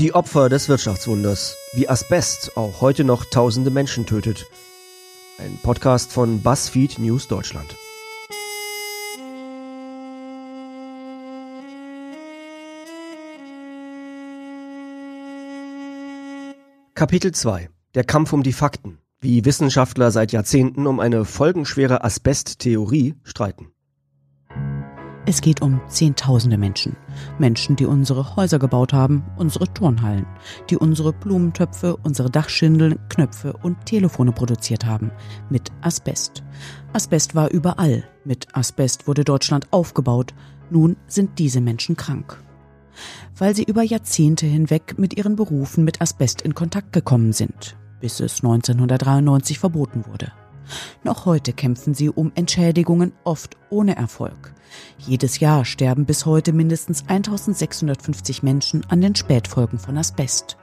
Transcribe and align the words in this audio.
Die 0.00 0.12
Opfer 0.12 0.48
des 0.48 0.68
Wirtschaftswunders, 0.68 1.56
wie 1.72 1.88
Asbest 1.88 2.56
auch 2.56 2.80
heute 2.80 3.04
noch 3.04 3.24
tausende 3.24 3.70
Menschen 3.70 4.06
tötet. 4.06 4.48
Ein 5.38 5.56
Podcast 5.62 6.12
von 6.12 6.40
BuzzFeed 6.40 6.98
News 6.98 7.28
Deutschland. 7.28 7.76
Kapitel 16.94 17.30
2 17.30 17.68
Der 17.94 18.02
Kampf 18.02 18.32
um 18.32 18.42
die 18.42 18.52
Fakten, 18.52 18.98
wie 19.20 19.44
Wissenschaftler 19.44 20.10
seit 20.10 20.32
Jahrzehnten 20.32 20.88
um 20.88 20.98
eine 20.98 21.24
folgenschwere 21.24 22.02
Asbesttheorie 22.02 23.14
streiten. 23.22 23.73
Es 25.26 25.40
geht 25.40 25.62
um 25.62 25.80
Zehntausende 25.88 26.58
Menschen. 26.58 26.96
Menschen, 27.38 27.76
die 27.76 27.86
unsere 27.86 28.36
Häuser 28.36 28.58
gebaut 28.58 28.92
haben, 28.92 29.24
unsere 29.36 29.72
Turnhallen, 29.72 30.26
die 30.68 30.76
unsere 30.76 31.14
Blumentöpfe, 31.14 31.96
unsere 31.96 32.30
Dachschindeln, 32.30 32.98
Knöpfe 33.08 33.54
und 33.54 33.86
Telefone 33.86 34.32
produziert 34.32 34.84
haben. 34.84 35.10
Mit 35.48 35.72
Asbest. 35.80 36.42
Asbest 36.92 37.34
war 37.34 37.50
überall. 37.50 38.04
Mit 38.24 38.48
Asbest 38.54 39.08
wurde 39.08 39.24
Deutschland 39.24 39.72
aufgebaut. 39.72 40.34
Nun 40.70 40.96
sind 41.06 41.38
diese 41.38 41.62
Menschen 41.62 41.96
krank. 41.96 42.42
Weil 43.36 43.56
sie 43.56 43.64
über 43.64 43.82
Jahrzehnte 43.82 44.44
hinweg 44.44 44.98
mit 44.98 45.16
ihren 45.16 45.36
Berufen 45.36 45.84
mit 45.84 46.02
Asbest 46.02 46.42
in 46.42 46.54
Kontakt 46.54 46.92
gekommen 46.92 47.32
sind, 47.32 47.76
bis 47.98 48.20
es 48.20 48.44
1993 48.44 49.58
verboten 49.58 50.04
wurde. 50.06 50.32
Noch 51.02 51.26
heute 51.26 51.52
kämpfen 51.52 51.94
sie 51.94 52.10
um 52.10 52.32
Entschädigungen, 52.34 53.12
oft 53.24 53.56
ohne 53.70 53.96
Erfolg. 53.96 54.54
Jedes 54.98 55.40
Jahr 55.40 55.64
sterben 55.64 56.04
bis 56.04 56.26
heute 56.26 56.52
mindestens 56.52 57.02
1650 57.08 58.42
Menschen 58.42 58.84
an 58.88 59.00
den 59.00 59.14
Spätfolgen 59.14 59.78
von 59.78 59.96
Asbest. 59.98 60.56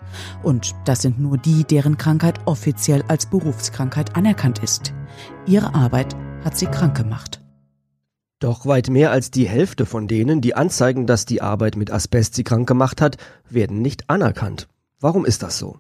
Und 0.44 0.76
das 0.86 1.02
sind 1.02 1.20
nur 1.20 1.38
die, 1.38 1.64
deren 1.64 1.98
Krankheit 1.98 2.40
offiziell 2.45 3.03
als 3.08 3.25
Berufskrankheit 3.25 4.16
anerkannt 4.16 4.59
ist. 4.59 4.94
Ihre 5.45 5.73
Arbeit 5.73 6.16
hat 6.44 6.58
sie 6.58 6.66
krank 6.66 6.97
gemacht. 6.97 7.42
Doch 8.40 8.66
weit 8.66 8.90
mehr 8.90 9.12
als 9.12 9.30
die 9.30 9.47
Hälfte 9.47 9.86
von 9.86 10.08
denen, 10.08 10.42
die 10.42 10.56
anzeigen, 10.56 11.06
dass 11.06 11.25
die 11.25 11.44
Arbeit 11.44 11.75
mit 11.75 11.92
Asbest 11.92 12.34
sie 12.34 12.44
krank 12.44 12.68
gemacht 12.68 13.00
hat, 13.00 13.18
werden 13.47 13.81
nicht 13.81 14.09
anerkannt. 14.09 14.68
Warum 15.00 15.25
ist 15.25 15.44
das 15.44 15.59
so? 15.59 15.78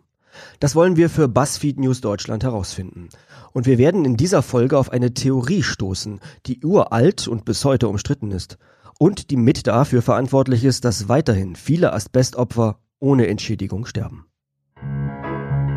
Das 0.59 0.75
wollen 0.75 0.95
wir 0.95 1.09
für 1.09 1.27
BuzzFeed 1.27 1.79
News 1.79 2.01
Deutschland 2.01 2.43
herausfinden. 2.43 3.09
Und 3.53 3.65
wir 3.65 3.77
werden 3.77 4.05
in 4.05 4.17
dieser 4.17 4.41
Folge 4.41 4.77
auf 4.77 4.91
eine 4.91 5.13
Theorie 5.13 5.63
stoßen, 5.63 6.19
die 6.45 6.63
uralt 6.63 7.27
und 7.27 7.45
bis 7.45 7.65
heute 7.65 7.87
umstritten 7.87 8.31
ist. 8.31 8.57
Und 8.99 9.31
die 9.31 9.37
mit 9.37 9.67
dafür 9.67 10.01
verantwortlich 10.01 10.63
ist, 10.63 10.85
dass 10.85 11.09
weiterhin 11.09 11.55
viele 11.55 11.93
Asbestopfer 11.93 12.79
ohne 12.99 13.27
Entschädigung 13.27 13.85
sterben. 13.85 14.25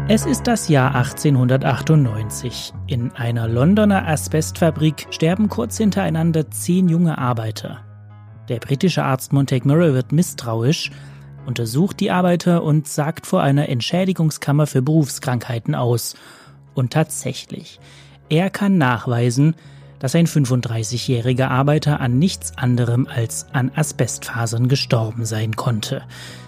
Es 0.07 0.27
ist 0.27 0.47
das 0.47 0.69
Jahr 0.69 0.95
1898. 0.95 2.75
In 2.87 3.11
einer 3.13 3.49
Londoner 3.49 4.07
Asbestfabrik 4.07 5.07
sterben 5.09 5.49
kurz 5.49 5.79
hintereinander 5.79 6.51
zehn 6.51 6.91
junge 6.91 7.17
Arbeiter. 7.17 7.83
Der 8.51 8.59
britische 8.59 9.03
Arzt 9.03 9.33
Montague 9.33 9.95
wird 9.95 10.13
misstrauisch, 10.13 10.91
untersucht 11.47 12.01
die 12.01 12.11
Arbeiter 12.11 12.63
und 12.63 12.89
sagt 12.89 13.27
vor 13.27 13.43
einer 13.43 13.69
Entschädigungskammer 13.69 14.67
für 14.67 14.83
Berufskrankheiten 14.83 15.75
aus. 15.75 16.15
Und 16.75 16.93
tatsächlich, 16.93 17.81
er 18.29 18.51
kann 18.51 18.79
nachweisen, 18.79 19.55
dass 19.99 20.15
ein 20.15 20.27
35-jähriger 20.27 21.49
Arbeiter 21.49 22.01
an 22.01 22.19
nichts 22.19 22.59
anderem 22.59 23.07
als 23.07 23.47
an 23.53 23.71
Asbestfasern 23.75 24.69
gestorben 24.69 25.25
sein 25.25 25.57
konnte. 25.57 26.03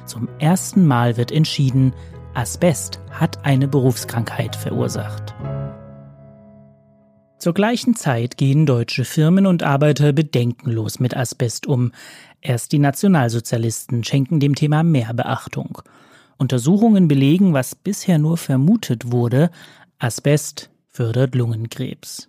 Zum 0.05 0.29
ersten 0.39 0.87
Mal 0.87 1.17
wird 1.17 1.33
entschieden, 1.33 1.95
Asbest 2.35 3.01
hat 3.11 3.47
eine 3.47 3.67
Berufskrankheit 3.67 4.57
verursacht. 4.57 5.35
Zur 7.39 7.53
gleichen 7.53 7.95
Zeit 7.95 8.39
gehen 8.39 8.65
deutsche 8.65 9.05
Firmen 9.05 9.47
und 9.47 9.63
Arbeiter 9.63 10.13
bedenkenlos 10.13 11.01
mit 11.01 11.17
Asbest 11.17 11.67
um. 11.67 11.93
Erst 12.41 12.73
die 12.73 12.79
Nationalsozialisten 12.79 14.05
schenken 14.05 14.41
dem 14.41 14.55
Thema 14.55 14.83
mehr 14.83 15.13
Beachtung. 15.13 15.83
Untersuchungen 16.39 17.09
belegen, 17.09 17.53
was 17.53 17.75
bisher 17.75 18.19
nur 18.19 18.39
vermutet 18.39 19.13
wurde, 19.13 19.51
Asbest 19.99 20.71
fördert 20.89 21.35
Lungenkrebs. 21.35 22.29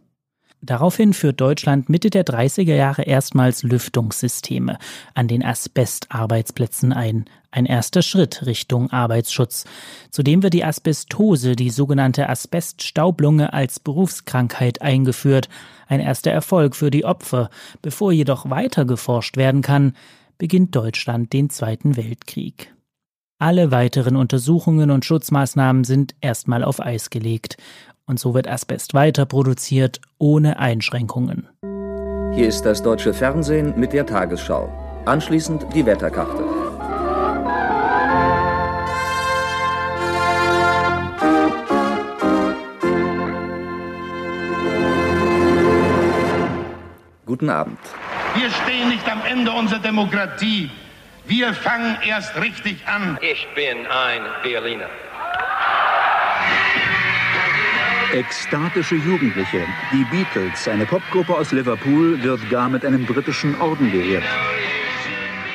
Daraufhin 0.61 1.13
führt 1.13 1.39
Deutschland 1.39 1.87
Mitte 1.87 2.09
der 2.09 2.25
30er 2.25 2.75
Jahre 2.75 3.03
erstmals 3.03 3.63
Lüftungssysteme 3.63 4.77
an 5.13 5.27
den 5.27 5.43
Asbestarbeitsplätzen 5.43 6.91
ein. 6.91 7.25
Ein 7.51 7.65
erster 7.65 8.01
Schritt 8.01 8.45
Richtung 8.45 8.91
Arbeitsschutz. 8.91 9.65
Zudem 10.11 10.43
wird 10.43 10.53
die 10.53 10.65
Asbestose, 10.65 11.55
die 11.55 11.69
sogenannte 11.69 12.29
Asbeststaublunge, 12.29 13.53
als 13.53 13.79
Berufskrankheit 13.79 14.81
eingeführt. 14.81 15.47
Ein 15.87 15.99
erster 15.99 16.31
Erfolg 16.31 16.75
für 16.75 16.91
die 16.91 17.05
Opfer. 17.05 17.49
Bevor 17.81 18.11
jedoch 18.11 18.49
weiter 18.49 18.85
geforscht 18.85 19.37
werden 19.37 19.61
kann, 19.61 19.93
beginnt 20.37 20.75
Deutschland 20.75 21.33
den 21.33 21.49
Zweiten 21.49 21.95
Weltkrieg. 21.95 22.73
Alle 23.39 23.71
weiteren 23.71 24.15
Untersuchungen 24.15 24.91
und 24.91 25.05
Schutzmaßnahmen 25.05 25.83
sind 25.83 26.15
erstmal 26.21 26.63
auf 26.63 26.79
Eis 26.79 27.09
gelegt. 27.09 27.57
Und 28.05 28.19
so 28.19 28.33
wird 28.33 28.47
Asbest 28.47 28.93
weiter 28.93 29.25
produziert, 29.25 30.01
ohne 30.17 30.59
Einschränkungen. 30.59 31.47
Hier 32.33 32.47
ist 32.47 32.63
das 32.63 32.81
deutsche 32.81 33.13
Fernsehen 33.13 33.79
mit 33.79 33.93
der 33.93 34.05
Tagesschau. 34.05 34.69
Anschließend 35.05 35.67
die 35.73 35.85
Wetterkarte. 35.85 36.56
Guten 47.37 47.51
Abend. 47.51 47.77
Wir 48.33 48.49
stehen 48.49 48.89
nicht 48.89 49.07
am 49.07 49.21
Ende 49.23 49.51
unserer 49.51 49.77
Demokratie. 49.77 50.71
Wir 51.27 51.53
fangen 51.53 51.95
erst 52.03 52.35
richtig 52.35 52.77
an. 52.87 53.19
Ich 53.21 53.47
bin 53.53 53.85
ein 53.85 54.21
Berliner. 54.41 54.89
Ekstatische 58.11 58.95
Jugendliche. 58.95 59.67
Die 59.93 60.03
Beatles, 60.05 60.67
eine 60.67 60.87
Popgruppe 60.87 61.35
aus 61.35 61.51
Liverpool, 61.51 62.23
wird 62.23 62.49
gar 62.49 62.69
mit 62.69 62.83
einem 62.83 63.05
britischen 63.05 63.53
Orden 63.61 63.91
geehrt. 63.91 64.23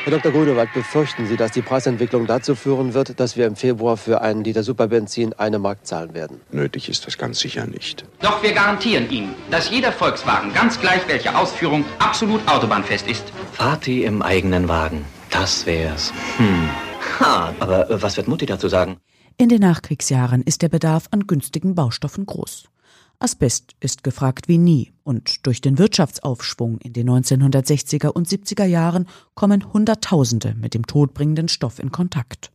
Herr 0.04 0.18
Dr. 0.18 0.32
Grunewald, 0.32 0.72
befürchten 0.72 1.26
Sie, 1.26 1.36
dass 1.36 1.52
die 1.52 1.62
Preisentwicklung 1.62 2.26
dazu 2.26 2.56
führen 2.56 2.92
wird, 2.92 3.20
dass 3.20 3.36
wir 3.36 3.46
im 3.46 3.54
Februar 3.54 3.96
für 3.96 4.20
einen 4.20 4.42
Liter 4.42 4.64
Superbenzin 4.64 5.32
eine 5.34 5.60
Mark 5.60 5.86
zahlen 5.86 6.12
werden? 6.12 6.40
Nötig 6.50 6.88
ist 6.88 7.06
das 7.06 7.16
ganz 7.16 7.38
sicher 7.38 7.68
nicht. 7.68 8.04
Doch 8.20 8.42
wir 8.42 8.52
garantieren 8.52 9.08
Ihnen, 9.10 9.36
dass 9.52 9.70
jeder 9.70 9.92
Volkswagen, 9.92 10.52
ganz 10.52 10.80
gleich 10.80 11.06
welche 11.06 11.38
Ausführung, 11.38 11.84
absolut 12.00 12.40
autobahnfest 12.48 13.06
ist. 13.06 13.32
Vati 13.52 14.02
im 14.02 14.22
eigenen 14.22 14.66
Wagen. 14.68 15.04
Das 15.30 15.66
wär's. 15.66 16.12
Hm. 16.36 16.68
Ha, 17.20 17.54
aber 17.60 17.88
äh, 17.88 18.02
was 18.02 18.16
wird 18.16 18.26
Mutti 18.26 18.44
dazu 18.44 18.66
sagen? 18.66 18.96
In 19.38 19.48
den 19.48 19.60
Nachkriegsjahren 19.60 20.42
ist 20.42 20.62
der 20.62 20.68
Bedarf 20.68 21.06
an 21.12 21.28
günstigen 21.28 21.76
Baustoffen 21.76 22.26
groß. 22.26 22.71
Asbest 23.22 23.76
ist 23.78 24.02
gefragt 24.02 24.48
wie 24.48 24.58
nie 24.58 24.92
und 25.04 25.46
durch 25.46 25.60
den 25.60 25.78
Wirtschaftsaufschwung 25.78 26.78
in 26.78 26.92
den 26.92 27.08
1960er 27.08 28.08
und 28.08 28.26
70er 28.26 28.64
Jahren 28.64 29.06
kommen 29.34 29.72
Hunderttausende 29.72 30.54
mit 30.54 30.74
dem 30.74 30.86
todbringenden 30.86 31.48
Stoff 31.48 31.78
in 31.78 31.92
Kontakt. 31.92 32.50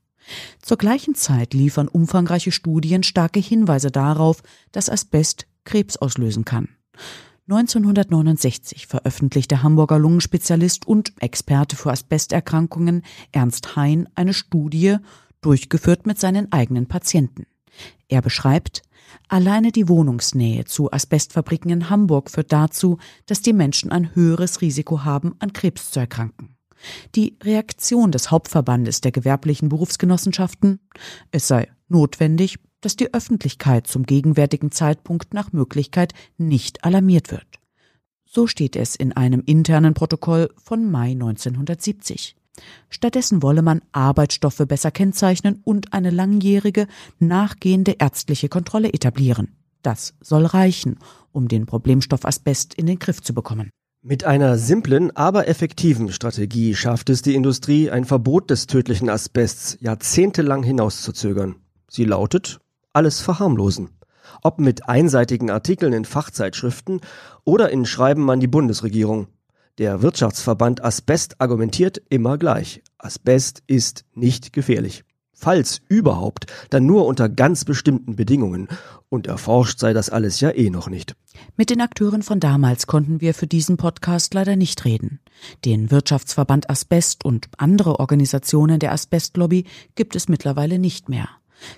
Zur 0.61 0.77
gleichen 0.77 1.15
Zeit 1.15 1.53
liefern 1.53 1.87
umfangreiche 1.87 2.51
Studien 2.51 3.03
starke 3.03 3.39
Hinweise 3.39 3.91
darauf, 3.91 4.43
dass 4.73 4.89
Asbest 4.89 5.47
Krebs 5.63 5.95
auslösen 5.95 6.43
kann. 6.43 6.67
1969 7.49 8.87
veröffentlichte 8.87 9.63
Hamburger 9.63 9.99
Lungenspezialist 9.99 10.85
und 10.85 11.13
Experte 11.21 11.77
für 11.77 11.91
Asbesterkrankungen 11.91 13.03
Ernst 13.31 13.77
Hein 13.77 14.09
eine 14.15 14.33
Studie, 14.33 14.97
durchgeführt 15.39 16.05
mit 16.05 16.19
seinen 16.19 16.51
eigenen 16.51 16.87
Patienten. 16.87 17.45
Er 18.09 18.21
beschreibt, 18.21 18.81
Alleine 19.27 19.71
die 19.71 19.89
Wohnungsnähe 19.89 20.65
zu 20.65 20.91
Asbestfabriken 20.91 21.71
in 21.71 21.89
Hamburg 21.89 22.31
führt 22.31 22.51
dazu, 22.51 22.97
dass 23.25 23.41
die 23.41 23.53
Menschen 23.53 23.91
ein 23.91 24.15
höheres 24.15 24.61
Risiko 24.61 25.03
haben, 25.03 25.35
an 25.39 25.53
Krebs 25.53 25.91
zu 25.91 25.99
erkranken. 25.99 26.55
Die 27.15 27.37
Reaktion 27.43 28.11
des 28.11 28.31
Hauptverbandes 28.31 29.01
der 29.01 29.11
gewerblichen 29.11 29.69
Berufsgenossenschaften, 29.69 30.79
es 31.31 31.47
sei 31.47 31.69
notwendig, 31.87 32.59
dass 32.81 32.95
die 32.95 33.13
Öffentlichkeit 33.13 33.87
zum 33.87 34.03
gegenwärtigen 34.03 34.71
Zeitpunkt 34.71 35.33
nach 35.33 35.51
Möglichkeit 35.51 36.13
nicht 36.37 36.83
alarmiert 36.83 37.31
wird. 37.31 37.47
So 38.25 38.45
steht 38.45 38.75
es 38.75 38.95
in 38.95 39.13
einem 39.13 39.41
internen 39.45 39.93
Protokoll 39.93 40.49
von 40.63 40.91
Mai 40.91 41.11
1970. 41.11 42.36
Stattdessen 42.89 43.41
wolle 43.41 43.61
man 43.61 43.81
Arbeitsstoffe 43.91 44.63
besser 44.67 44.91
kennzeichnen 44.91 45.61
und 45.63 45.93
eine 45.93 46.09
langjährige, 46.09 46.87
nachgehende 47.19 47.95
ärztliche 47.99 48.49
Kontrolle 48.49 48.93
etablieren. 48.93 49.55
Das 49.81 50.15
soll 50.21 50.45
reichen, 50.45 50.99
um 51.31 51.47
den 51.47 51.65
Problemstoff 51.65 52.25
Asbest 52.25 52.73
in 52.73 52.85
den 52.85 52.99
Griff 52.99 53.21
zu 53.21 53.33
bekommen. 53.33 53.69
Mit 54.01 54.23
einer 54.23 54.57
simplen, 54.57 55.15
aber 55.15 55.47
effektiven 55.47 56.11
Strategie 56.11 56.75
schafft 56.75 57.09
es 57.09 57.21
die 57.21 57.35
Industrie, 57.35 57.89
ein 57.89 58.05
Verbot 58.05 58.49
des 58.49 58.67
tödlichen 58.67 59.09
Asbests 59.09 59.77
jahrzehntelang 59.81 60.63
hinauszuzögern. 60.63 61.55
Sie 61.89 62.05
lautet, 62.05 62.59
alles 62.93 63.21
verharmlosen. 63.21 63.89
Ob 64.43 64.59
mit 64.59 64.87
einseitigen 64.87 65.49
Artikeln 65.49 65.93
in 65.93 66.05
Fachzeitschriften 66.05 67.01
oder 67.43 67.69
in 67.69 67.85
Schreiben 67.85 68.29
an 68.29 68.39
die 68.39 68.47
Bundesregierung. 68.47 69.27
Der 69.77 70.01
Wirtschaftsverband 70.01 70.83
Asbest 70.83 71.39
argumentiert 71.39 72.01
immer 72.09 72.39
gleich. 72.39 72.81
Asbest 72.97 73.61
ist 73.67 74.05
nicht 74.15 74.51
gefährlich. 74.51 75.03
Falls 75.33 75.81
überhaupt, 75.87 76.47
dann 76.71 76.87
nur 76.87 77.05
unter 77.05 77.29
ganz 77.29 77.63
bestimmten 77.63 78.15
Bedingungen. 78.15 78.69
Und 79.09 79.27
erforscht 79.27 79.77
sei 79.77 79.93
das 79.93 80.09
alles 80.09 80.39
ja 80.39 80.49
eh 80.49 80.71
noch 80.71 80.89
nicht. 80.89 81.15
Mit 81.57 81.69
den 81.69 81.79
Akteuren 81.79 82.23
von 82.23 82.39
damals 82.39 82.87
konnten 82.87 83.21
wir 83.21 83.35
für 83.35 83.45
diesen 83.45 83.77
Podcast 83.77 84.33
leider 84.33 84.55
nicht 84.55 84.83
reden. 84.83 85.19
Den 85.63 85.91
Wirtschaftsverband 85.91 86.71
Asbest 86.71 87.23
und 87.23 87.47
andere 87.59 87.99
Organisationen 87.99 88.79
der 88.79 88.93
Asbestlobby 88.93 89.65
gibt 89.93 90.15
es 90.15 90.27
mittlerweile 90.27 90.79
nicht 90.79 91.07
mehr. 91.07 91.29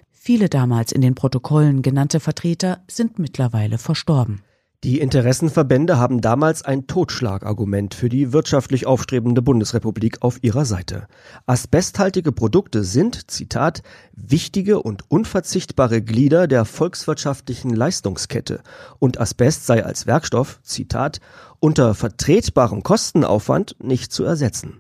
Viele 0.10 0.48
damals 0.48 0.94
in 0.94 1.02
den 1.02 1.16
Protokollen 1.16 1.82
genannte 1.82 2.22
Vertreter 2.22 2.82
sind 2.90 3.20
mittlerweile 3.20 3.78
verstorben. 3.78 4.42
Die 4.86 5.02
Interessenverbände 5.02 6.00
haben 6.00 6.22
damals 6.22 6.64
ein 6.64 6.88
Totschlagargument 6.88 7.94
für 7.94 8.08
die 8.08 8.32
wirtschaftlich 8.32 8.88
aufstrebende 8.88 9.42
Bundesrepublik 9.42 10.22
auf 10.22 10.42
ihrer 10.42 10.64
Seite. 10.64 11.08
Asbesthaltige 11.46 12.32
Produkte 12.32 12.86
sind, 12.86 13.30
Zitat, 13.30 13.84
wichtige 14.14 14.82
und 14.82 15.04
unverzichtbare 15.12 16.02
Glieder 16.02 16.48
der 16.48 16.64
volkswirtschaftlichen 16.64 17.76
Leistungskette 17.76 18.62
und 19.00 19.20
Asbest 19.20 19.66
sei 19.66 19.84
als 19.84 20.08
Werkstoff, 20.08 20.62
Zitat, 20.64 21.20
unter 21.60 21.94
vertretbarem 21.94 22.82
Kostenaufwand 22.82 23.76
nicht 23.84 24.14
zu 24.14 24.24
ersetzen. 24.24 24.80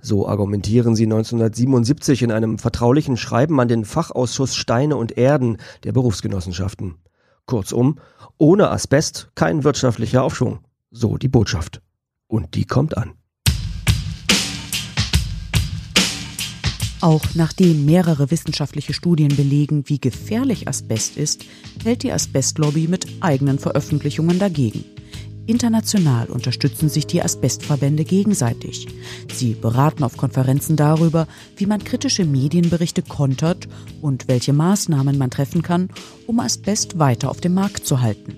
So 0.00 0.26
argumentieren 0.26 0.96
sie 0.96 1.04
1977 1.04 2.22
in 2.22 2.32
einem 2.32 2.58
vertraulichen 2.58 3.16
Schreiben 3.16 3.60
an 3.60 3.68
den 3.68 3.84
Fachausschuss 3.84 4.56
Steine 4.56 4.96
und 4.96 5.16
Erden 5.16 5.58
der 5.84 5.92
Berufsgenossenschaften. 5.92 6.96
Kurzum, 7.46 7.98
ohne 8.38 8.70
Asbest 8.70 9.30
kein 9.34 9.64
wirtschaftlicher 9.64 10.22
Aufschwung. 10.22 10.60
So 10.90 11.16
die 11.16 11.28
Botschaft. 11.28 11.82
Und 12.26 12.54
die 12.54 12.64
kommt 12.64 12.96
an. 12.96 13.14
Auch 17.02 17.24
nachdem 17.34 17.86
mehrere 17.86 18.30
wissenschaftliche 18.30 18.92
Studien 18.92 19.34
belegen, 19.34 19.84
wie 19.86 19.98
gefährlich 19.98 20.68
Asbest 20.68 21.16
ist, 21.16 21.44
hält 21.82 22.02
die 22.02 22.12
Asbestlobby 22.12 22.88
mit 22.88 23.06
eigenen 23.20 23.58
Veröffentlichungen 23.58 24.38
dagegen. 24.38 24.84
International 25.50 26.28
unterstützen 26.28 26.88
sich 26.88 27.06
die 27.06 27.22
Asbestverbände 27.22 28.04
gegenseitig. 28.04 28.86
Sie 29.32 29.54
beraten 29.54 30.04
auf 30.04 30.16
Konferenzen 30.16 30.76
darüber, 30.76 31.26
wie 31.56 31.66
man 31.66 31.82
kritische 31.82 32.24
Medienberichte 32.24 33.02
kontert 33.02 33.68
und 34.00 34.28
welche 34.28 34.52
Maßnahmen 34.52 35.18
man 35.18 35.30
treffen 35.30 35.62
kann, 35.62 35.88
um 36.26 36.38
Asbest 36.38 36.98
weiter 36.98 37.30
auf 37.30 37.40
dem 37.40 37.54
Markt 37.54 37.84
zu 37.84 38.00
halten. 38.00 38.36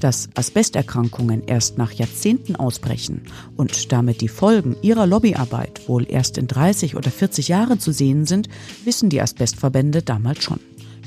Dass 0.00 0.28
Asbesterkrankungen 0.34 1.44
erst 1.46 1.78
nach 1.78 1.92
Jahrzehnten 1.92 2.56
ausbrechen 2.56 3.22
und 3.56 3.92
damit 3.92 4.20
die 4.20 4.28
Folgen 4.28 4.76
ihrer 4.82 5.06
Lobbyarbeit 5.06 5.88
wohl 5.88 6.06
erst 6.08 6.38
in 6.38 6.46
30 6.46 6.96
oder 6.96 7.10
40 7.10 7.48
Jahren 7.48 7.80
zu 7.80 7.92
sehen 7.92 8.26
sind, 8.26 8.48
wissen 8.84 9.10
die 9.10 9.20
Asbestverbände 9.20 10.02
damals 10.02 10.42
schon. 10.42 10.60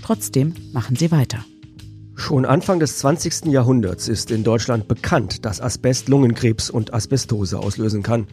Trotzdem 0.03 0.53
machen 0.73 0.95
sie 0.95 1.11
weiter. 1.11 1.43
Schon 2.19 2.45
Anfang 2.45 2.81
des 2.81 2.97
20. 2.99 3.45
Jahrhunderts 3.45 4.09
ist 4.09 4.29
in 4.29 4.43
Deutschland 4.43 4.89
bekannt, 4.89 5.45
dass 5.45 5.61
Asbest 5.61 6.09
Lungenkrebs 6.09 6.69
und 6.69 6.93
Asbestose 6.93 7.57
auslösen 7.57 8.03
kann. 8.03 8.27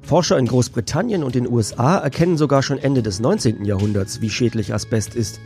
Forscher 0.00 0.38
in 0.38 0.46
Großbritannien 0.46 1.22
und 1.22 1.34
den 1.34 1.46
USA 1.46 1.98
erkennen 1.98 2.38
sogar 2.38 2.62
schon 2.62 2.78
Ende 2.78 3.02
des 3.02 3.20
19. 3.20 3.66
Jahrhunderts, 3.66 4.22
wie 4.22 4.30
schädlich 4.30 4.72
Asbest 4.72 5.14
ist. 5.14 5.38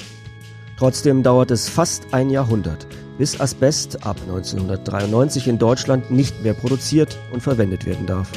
Trotzdem 0.79 1.25
dauert 1.25 1.51
es 1.51 1.69
fast 1.69 2.15
ein 2.15 2.31
Jahrhundert, 2.31 2.87
bis 3.19 3.41
Asbest 3.41 4.07
ab 4.07 4.17
1993 4.23 5.49
in 5.49 5.59
Deutschland 5.59 6.13
nicht 6.13 6.45
mehr 6.45 6.55
produziert 6.55 7.19
und 7.33 7.43
verwendet 7.43 7.87
werden 7.87 8.07
darf. 8.07 8.31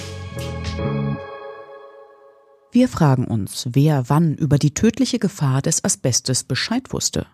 Wir 2.71 2.89
fragen 2.89 3.25
uns, 3.25 3.67
wer 3.71 4.09
wann 4.09 4.33
über 4.33 4.57
die 4.57 4.73
tödliche 4.73 5.19
Gefahr 5.19 5.61
des 5.61 5.85
Asbestes 5.85 6.43
Bescheid 6.43 6.91
wusste. 6.91 7.27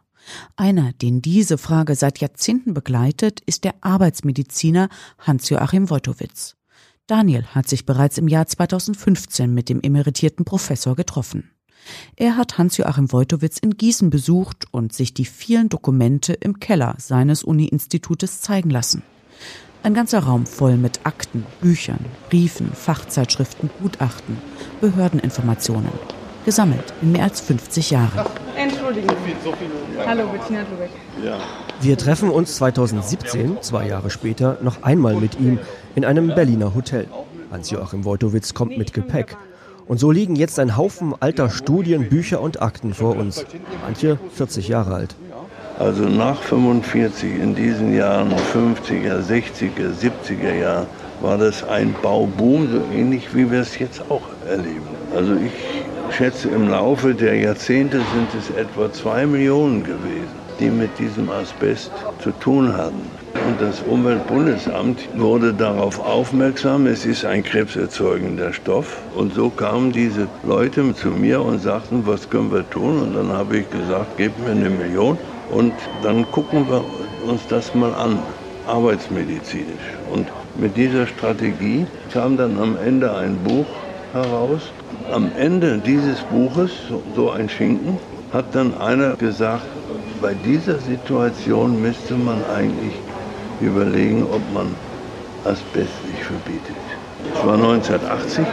Einer, 0.56 0.94
den 0.94 1.21
diese 1.21 1.57
Frage 1.57 1.95
seit 1.95 2.19
Jahrzehnten 2.19 2.74
begleitet, 2.74 3.42
ist 3.45 3.63
der 3.63 3.75
Arbeitsmediziner 3.81 4.89
Hans-Joachim 5.19 5.89
Wojtowitz. 5.89 6.56
Daniel 7.07 7.45
hat 7.48 7.68
sich 7.68 7.86
bereits 7.86 8.18
im 8.18 8.27
Jahr 8.27 8.45
2015 8.45 9.51
mit 9.54 9.69
dem 9.69 9.81
emeritierten 9.81 10.45
Professor 10.45 10.95
getroffen. 10.95 11.51
Er 12.16 12.38
hat 12.38 12.57
Hans-Joachim 12.57 13.12
Wojtowitz 13.12 13.57
in 13.57 13.77
Gießen 13.77 14.10
besucht 14.10 14.66
und 14.71 14.94
sich 14.94 15.13
die 15.13 15.25
vielen 15.25 15.69
Dokumente 15.69 16.33
im 16.33 16.60
Keller 16.60 16.95
seines 17.00 17.44
Uni-Institutes 17.44 18.42
zeigen 18.42 18.69
lassen. 18.69 19.01
Ein 19.81 19.94
ganzer 19.94 20.19
Raum 20.19 20.45
voll 20.45 20.77
mit 20.77 21.06
Akten, 21.06 21.45
Büchern, 21.62 22.06
Briefen, 22.30 22.71
Fachzeitschriften, 22.74 23.69
Gutachten, 23.81 24.38
Behördeninformationen 24.81 26.19
gesammelt 26.45 26.94
in 27.01 27.12
mehr 27.12 27.24
als 27.24 27.41
50 27.41 27.91
Jahren. 27.91 28.25
Entschuldigen 28.56 29.07
Sie. 29.07 29.36
Hallo, 30.06 30.24
Bettina 30.27 30.62
Lubeck. 30.62 30.89
Ja. 31.24 31.38
Wir 31.81 31.97
treffen 31.97 32.30
uns 32.30 32.56
2017, 32.56 33.57
zwei 33.62 33.88
Jahre 33.88 34.09
später, 34.09 34.57
noch 34.62 34.83
einmal 34.83 35.15
mit 35.15 35.39
ihm 35.39 35.59
in 35.95 36.06
einem 36.06 36.33
Berliner 36.36 36.74
Hotel. 36.75 37.07
Hans-Joachim 37.51 38.06
Wojtowitz 38.06 38.53
kommt 38.53 38.77
mit 38.77 38.94
Gepäck. 38.94 39.38
Und 39.88 40.00
so 40.00 40.12
liegen 40.12 40.36
jetzt 40.36 40.59
ein 40.59 40.77
Haufen 40.77 41.15
alter 41.19 41.50
Studien, 41.50 42.09
Bücher 42.09 42.42
und 42.42 42.62
Akten 42.62 42.94
vor 42.94 43.15
uns. 43.15 43.45
Manche 43.83 44.19
40 44.33 44.68
Jahre 44.68 44.94
alt. 44.94 45.15
Also 45.80 46.03
nach 46.03 46.42
45 46.42 47.39
in 47.42 47.56
diesen 47.56 47.95
Jahren, 47.95 48.31
50er, 48.53 49.21
60er, 49.21 49.94
70er 50.00 50.53
Jahren, 50.53 50.88
war 51.21 51.38
das 51.38 51.63
ein 51.63 51.95
Bauboom, 52.01 52.69
so 52.69 52.81
ähnlich 52.94 53.33
wie 53.33 53.50
wir 53.50 53.62
es 53.62 53.80
jetzt 53.80 54.01
auch 54.12 54.21
erleben. 54.47 54.88
Also 55.15 55.35
ich 55.35 55.51
schätze, 56.11 56.50
im 56.50 56.69
Laufe 56.69 57.13
der 57.13 57.35
Jahrzehnte 57.35 57.97
sind 57.97 58.33
es 58.38 58.50
etwa 58.57 58.91
zwei 58.91 59.25
Millionen 59.25 59.83
gewesen, 59.83 60.27
die 60.59 60.69
mit 60.69 60.97
diesem 61.00 61.29
Asbest 61.29 61.91
zu 62.21 62.31
tun 62.31 62.75
hatten. 62.75 63.01
Und 63.47 63.61
das 63.61 63.81
Umweltbundesamt 63.81 65.09
wurde 65.15 65.53
darauf 65.53 66.00
aufmerksam, 66.00 66.88
es 66.88 67.06
ist 67.06 67.25
ein 67.25 67.44
krebserzeugender 67.44 68.53
Stoff. 68.53 68.97
Und 69.15 69.33
so 69.33 69.50
kamen 69.50 69.91
diese 69.91 70.27
Leute 70.44 70.94
zu 70.94 71.09
mir 71.09 71.41
und 71.41 71.59
sagten, 71.59 72.06
was 72.06 72.29
können 72.29 72.51
wir 72.51 72.69
tun? 72.69 73.01
Und 73.01 73.15
dann 73.15 73.31
habe 73.31 73.57
ich 73.57 73.69
gesagt, 73.69 74.18
gebt 74.18 74.39
mir 74.39 74.51
eine 74.51 74.69
Million 74.69 75.18
und 75.49 75.73
dann 76.04 76.30
gucken 76.31 76.68
wir 76.69 76.83
uns 77.28 77.47
das 77.47 77.73
mal 77.73 77.94
an, 77.94 78.19
arbeitsmedizinisch. 78.68 79.97
Und 80.11 80.28
mit 80.56 80.75
dieser 80.75 81.07
Strategie 81.07 81.87
kam 82.11 82.37
dann 82.37 82.59
am 82.59 82.78
Ende 82.78 83.16
ein 83.16 83.37
Buch 83.44 83.66
heraus, 84.13 84.71
am 85.11 85.31
Ende 85.37 85.78
dieses 85.80 86.19
Buches, 86.21 86.71
so 87.16 87.31
ein 87.31 87.49
Schinken, 87.49 87.97
hat 88.33 88.45
dann 88.54 88.78
einer 88.80 89.16
gesagt, 89.16 89.66
bei 90.21 90.33
dieser 90.33 90.80
Situation 90.80 91.81
müsste 91.81 92.16
man 92.16 92.44
eigentlich 92.56 92.94
überlegen, 93.61 94.23
ob 94.23 94.42
man 94.54 94.75
Asbest 95.45 95.94
nicht 96.11 96.23
verbietet. 96.23 96.75
Das 97.33 97.45
war 97.45 97.56
1980 97.56 98.45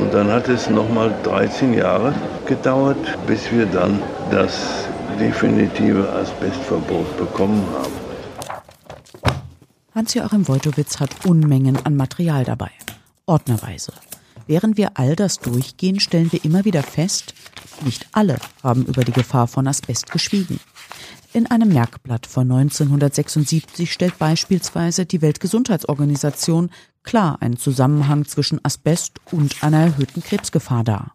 und 0.00 0.12
dann 0.12 0.30
hat 0.30 0.48
es 0.48 0.68
nochmal 0.68 1.14
13 1.22 1.74
Jahre 1.74 2.14
gedauert, 2.46 2.98
bis 3.26 3.50
wir 3.50 3.66
dann 3.66 4.02
das 4.30 4.86
definitive 5.18 6.08
Asbestverbot 6.12 7.16
bekommen 7.16 7.64
haben. 7.78 7.92
Hans-Joachim 9.94 10.46
Wojtowitz 10.46 11.00
hat 11.00 11.10
Unmengen 11.24 11.78
an 11.84 11.96
Material 11.96 12.44
dabei, 12.44 12.70
ordnerweise. 13.24 13.92
Während 14.46 14.76
wir 14.76 14.92
all 14.94 15.16
das 15.16 15.38
durchgehen, 15.40 16.00
stellen 16.00 16.30
wir 16.30 16.44
immer 16.44 16.64
wieder 16.64 16.82
fest, 16.82 17.34
nicht 17.84 18.06
alle 18.12 18.38
haben 18.62 18.84
über 18.86 19.04
die 19.04 19.12
Gefahr 19.12 19.48
von 19.48 19.66
Asbest 19.66 20.10
geschwiegen. 20.10 20.60
In 21.32 21.46
einem 21.46 21.68
Merkblatt 21.68 22.26
von 22.26 22.50
1976 22.50 23.92
stellt 23.92 24.18
beispielsweise 24.18 25.04
die 25.04 25.20
Weltgesundheitsorganisation 25.20 26.70
klar 27.02 27.42
einen 27.42 27.58
Zusammenhang 27.58 28.24
zwischen 28.24 28.64
Asbest 28.64 29.20
und 29.32 29.62
einer 29.62 29.78
erhöhten 29.78 30.22
Krebsgefahr 30.22 30.84
dar. 30.84 31.12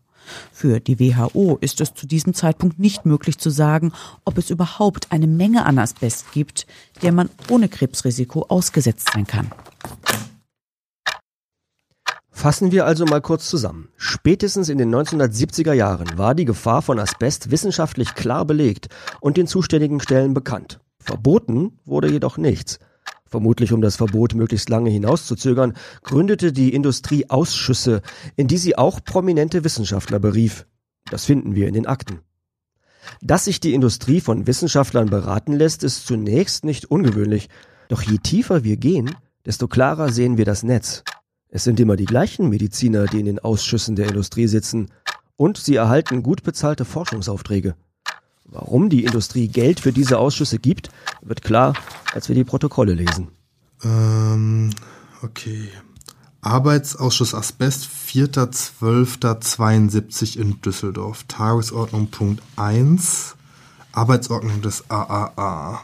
Für 0.51 0.79
die 0.79 0.99
WHO 0.99 1.57
ist 1.61 1.81
es 1.81 1.93
zu 1.93 2.05
diesem 2.05 2.33
Zeitpunkt 2.33 2.79
nicht 2.79 3.05
möglich 3.05 3.37
zu 3.37 3.49
sagen, 3.49 3.91
ob 4.23 4.37
es 4.37 4.49
überhaupt 4.49 5.11
eine 5.11 5.27
Menge 5.27 5.65
an 5.65 5.79
Asbest 5.79 6.31
gibt, 6.33 6.67
der 7.01 7.11
man 7.11 7.29
ohne 7.49 7.67
Krebsrisiko 7.67 8.45
ausgesetzt 8.47 9.09
sein 9.13 9.25
kann. 9.25 9.51
Fassen 12.41 12.71
wir 12.71 12.87
also 12.87 13.05
mal 13.05 13.21
kurz 13.21 13.47
zusammen. 13.47 13.89
Spätestens 13.97 14.67
in 14.67 14.79
den 14.79 14.91
1970er 14.91 15.73
Jahren 15.73 16.17
war 16.17 16.33
die 16.33 16.45
Gefahr 16.45 16.81
von 16.81 16.97
Asbest 16.97 17.51
wissenschaftlich 17.51 18.15
klar 18.15 18.45
belegt 18.45 18.87
und 19.19 19.37
den 19.37 19.45
zuständigen 19.45 19.99
Stellen 19.99 20.33
bekannt. 20.33 20.79
Verboten 20.97 21.77
wurde 21.85 22.09
jedoch 22.09 22.39
nichts. 22.39 22.79
Vermutlich 23.27 23.73
um 23.73 23.81
das 23.81 23.95
Verbot 23.95 24.33
möglichst 24.33 24.69
lange 24.69 24.89
hinauszuzögern, 24.89 25.73
gründete 26.01 26.51
die 26.51 26.73
Industrie 26.73 27.29
Ausschüsse, 27.29 28.01
in 28.37 28.47
die 28.47 28.57
sie 28.57 28.75
auch 28.75 29.03
prominente 29.03 29.63
Wissenschaftler 29.63 30.17
berief. 30.17 30.65
Das 31.11 31.25
finden 31.25 31.53
wir 31.53 31.67
in 31.67 31.75
den 31.75 31.85
Akten. 31.85 32.21
Dass 33.21 33.45
sich 33.45 33.59
die 33.59 33.75
Industrie 33.75 34.19
von 34.19 34.47
Wissenschaftlern 34.47 35.11
beraten 35.11 35.53
lässt, 35.53 35.83
ist 35.83 36.07
zunächst 36.07 36.65
nicht 36.65 36.85
ungewöhnlich. 36.85 37.49
Doch 37.87 38.01
je 38.01 38.17
tiefer 38.17 38.63
wir 38.63 38.77
gehen, 38.77 39.15
desto 39.45 39.67
klarer 39.67 40.11
sehen 40.11 40.39
wir 40.39 40.45
das 40.45 40.63
Netz. 40.63 41.03
Es 41.53 41.65
sind 41.65 41.81
immer 41.81 41.97
die 41.97 42.05
gleichen 42.05 42.47
Mediziner, 42.49 43.07
die 43.07 43.19
in 43.19 43.25
den 43.25 43.39
Ausschüssen 43.39 43.97
der 43.97 44.07
Industrie 44.07 44.47
sitzen, 44.47 44.89
und 45.35 45.57
sie 45.57 45.75
erhalten 45.75 46.23
gut 46.23 46.43
bezahlte 46.43 46.85
Forschungsaufträge. 46.85 47.75
Warum 48.45 48.89
die 48.89 49.03
Industrie 49.03 49.49
Geld 49.49 49.81
für 49.81 49.91
diese 49.91 50.17
Ausschüsse 50.17 50.59
gibt, 50.59 50.91
wird 51.21 51.41
klar, 51.41 51.73
als 52.13 52.29
wir 52.29 52.35
die 52.35 52.45
Protokolle 52.45 52.93
lesen. 52.93 53.27
Ähm, 53.83 54.69
okay. 55.23 55.67
Arbeitsausschuss 56.39 57.35
Asbest, 57.35 57.89
4.12.72 58.07 60.37
in 60.37 60.61
Düsseldorf. 60.61 61.25
Tagesordnung 61.27 62.11
Punkt 62.11 62.41
1. 62.55 63.35
Arbeitsordnung 63.91 64.61
des 64.61 64.89
AAA. 64.89 65.81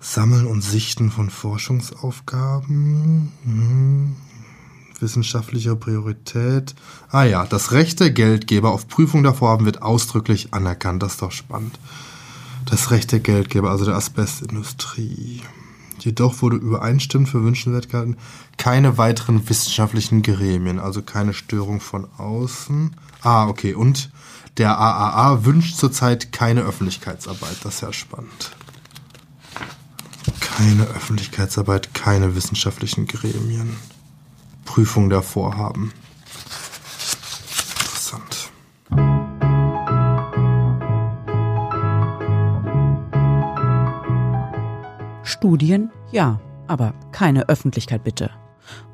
Sammeln 0.00 0.46
und 0.46 0.62
Sichten 0.62 1.10
von 1.10 1.30
Forschungsaufgaben. 1.30 3.32
Hm 3.44 4.16
wissenschaftlicher 5.00 5.76
Priorität. 5.76 6.74
Ah 7.10 7.24
ja, 7.24 7.46
das 7.46 7.72
Recht 7.72 8.00
der 8.00 8.10
Geldgeber 8.10 8.70
auf 8.70 8.88
Prüfung 8.88 9.22
der 9.22 9.34
Vorhaben 9.34 9.66
wird 9.66 9.82
ausdrücklich 9.82 10.52
anerkannt. 10.52 11.02
Das 11.02 11.12
ist 11.12 11.22
doch 11.22 11.32
spannend. 11.32 11.78
Das 12.64 12.90
Recht 12.90 13.12
der 13.12 13.20
Geldgeber, 13.20 13.70
also 13.70 13.84
der 13.84 13.94
Asbestindustrie. 13.94 15.42
Jedoch 15.98 16.42
wurde 16.42 16.56
übereinstimmend 16.56 17.28
für 17.28 17.42
wünschenswert 17.42 17.88
gehalten, 17.88 18.16
keine 18.58 18.98
weiteren 18.98 19.48
wissenschaftlichen 19.48 20.22
Gremien, 20.22 20.78
also 20.78 21.02
keine 21.02 21.32
Störung 21.32 21.80
von 21.80 22.06
außen. 22.18 22.94
Ah, 23.22 23.48
okay. 23.48 23.74
Und 23.74 24.10
der 24.58 24.78
AAA 24.78 25.44
wünscht 25.44 25.76
zurzeit 25.76 26.32
keine 26.32 26.62
Öffentlichkeitsarbeit. 26.62 27.56
Das 27.62 27.76
ist 27.76 27.80
ja 27.82 27.92
spannend. 27.92 28.52
Keine 30.56 30.84
Öffentlichkeitsarbeit, 30.84 31.92
keine 31.92 32.34
wissenschaftlichen 32.34 33.06
Gremien. 33.06 33.76
Prüfung 34.64 35.10
der 35.10 35.20
Vorhaben. 35.20 35.92
Interessant. 37.78 38.50
Studien, 45.24 45.90
ja, 46.10 46.40
aber 46.68 46.94
keine 47.12 47.50
Öffentlichkeit 47.50 48.02
bitte. 48.02 48.30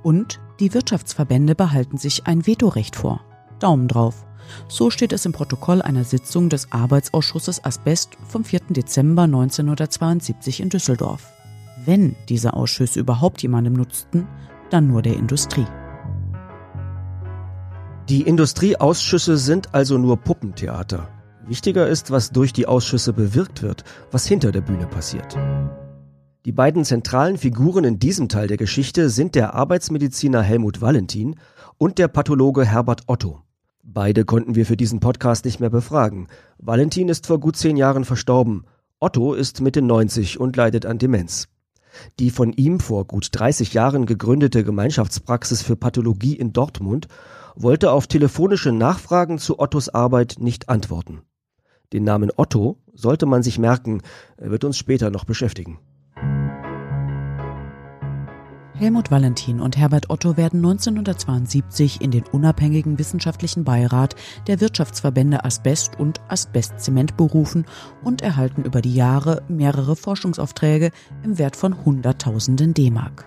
Und 0.02 0.40
die 0.58 0.74
Wirtschaftsverbände 0.74 1.54
behalten 1.54 1.96
sich 1.96 2.26
ein 2.26 2.44
Vetorecht 2.44 2.96
vor. 2.96 3.20
Daumen 3.60 3.86
drauf. 3.86 4.26
So 4.66 4.90
steht 4.90 5.12
es 5.12 5.26
im 5.26 5.32
Protokoll 5.32 5.80
einer 5.80 6.02
Sitzung 6.02 6.48
des 6.48 6.72
Arbeitsausschusses 6.72 7.64
Asbest 7.64 8.18
vom 8.28 8.44
4. 8.44 8.62
Dezember 8.70 9.22
1972 9.22 10.58
in 10.58 10.68
Düsseldorf. 10.68 11.32
Wenn 11.84 12.14
diese 12.28 12.54
Ausschüsse 12.54 13.00
überhaupt 13.00 13.42
jemandem 13.42 13.72
nutzten, 13.72 14.28
dann 14.70 14.86
nur 14.86 15.02
der 15.02 15.16
Industrie. 15.16 15.66
Die 18.08 18.22
Industrieausschüsse 18.22 19.36
sind 19.36 19.74
also 19.74 19.98
nur 19.98 20.16
Puppentheater. 20.16 21.08
Wichtiger 21.46 21.88
ist, 21.88 22.12
was 22.12 22.30
durch 22.30 22.52
die 22.52 22.66
Ausschüsse 22.66 23.12
bewirkt 23.12 23.62
wird, 23.62 23.82
was 24.12 24.26
hinter 24.26 24.52
der 24.52 24.60
Bühne 24.60 24.86
passiert. 24.86 25.36
Die 26.44 26.52
beiden 26.52 26.84
zentralen 26.84 27.36
Figuren 27.36 27.84
in 27.84 27.98
diesem 27.98 28.28
Teil 28.28 28.46
der 28.46 28.56
Geschichte 28.56 29.10
sind 29.10 29.34
der 29.34 29.54
Arbeitsmediziner 29.54 30.42
Helmut 30.42 30.80
Valentin 30.80 31.36
und 31.78 31.98
der 31.98 32.08
Pathologe 32.08 32.64
Herbert 32.64 33.02
Otto. 33.06 33.42
Beide 33.82 34.24
konnten 34.24 34.54
wir 34.54 34.66
für 34.66 34.76
diesen 34.76 35.00
Podcast 35.00 35.44
nicht 35.44 35.58
mehr 35.58 35.70
befragen. 35.70 36.28
Valentin 36.58 37.08
ist 37.08 37.26
vor 37.26 37.40
gut 37.40 37.56
zehn 37.56 37.76
Jahren 37.76 38.04
verstorben. 38.04 38.64
Otto 39.00 39.34
ist 39.34 39.60
Mitte 39.60 39.82
90 39.82 40.38
und 40.38 40.56
leidet 40.56 40.86
an 40.86 40.98
Demenz. 40.98 41.48
Die 42.18 42.30
von 42.30 42.52
ihm 42.52 42.80
vor 42.80 43.06
gut 43.06 43.28
30 43.32 43.74
Jahren 43.74 44.06
gegründete 44.06 44.64
Gemeinschaftspraxis 44.64 45.62
für 45.62 45.76
Pathologie 45.76 46.34
in 46.34 46.52
Dortmund 46.52 47.08
wollte 47.54 47.92
auf 47.92 48.06
telefonische 48.06 48.72
Nachfragen 48.72 49.38
zu 49.38 49.58
Ottos 49.58 49.88
Arbeit 49.88 50.36
nicht 50.38 50.68
antworten. 50.68 51.22
Den 51.92 52.04
Namen 52.04 52.30
Otto 52.36 52.78
sollte 52.94 53.26
man 53.26 53.42
sich 53.42 53.58
merken, 53.58 54.02
er 54.36 54.50
wird 54.50 54.64
uns 54.64 54.78
später 54.78 55.10
noch 55.10 55.24
beschäftigen. 55.24 55.78
Helmut 58.82 59.12
Valentin 59.12 59.60
und 59.60 59.76
Herbert 59.76 60.10
Otto 60.10 60.36
werden 60.36 60.58
1972 60.58 62.00
in 62.00 62.10
den 62.10 62.24
unabhängigen 62.24 62.98
wissenschaftlichen 62.98 63.62
Beirat 63.62 64.16
der 64.48 64.60
Wirtschaftsverbände 64.60 65.44
Asbest 65.44 66.00
und 66.00 66.20
Asbestzement 66.26 67.16
berufen 67.16 67.64
und 68.02 68.22
erhalten 68.22 68.64
über 68.64 68.82
die 68.82 68.92
Jahre 68.92 69.44
mehrere 69.46 69.94
Forschungsaufträge 69.94 70.90
im 71.22 71.38
Wert 71.38 71.54
von 71.54 71.84
Hunderttausenden 71.84 72.74
D-Mark. 72.74 73.24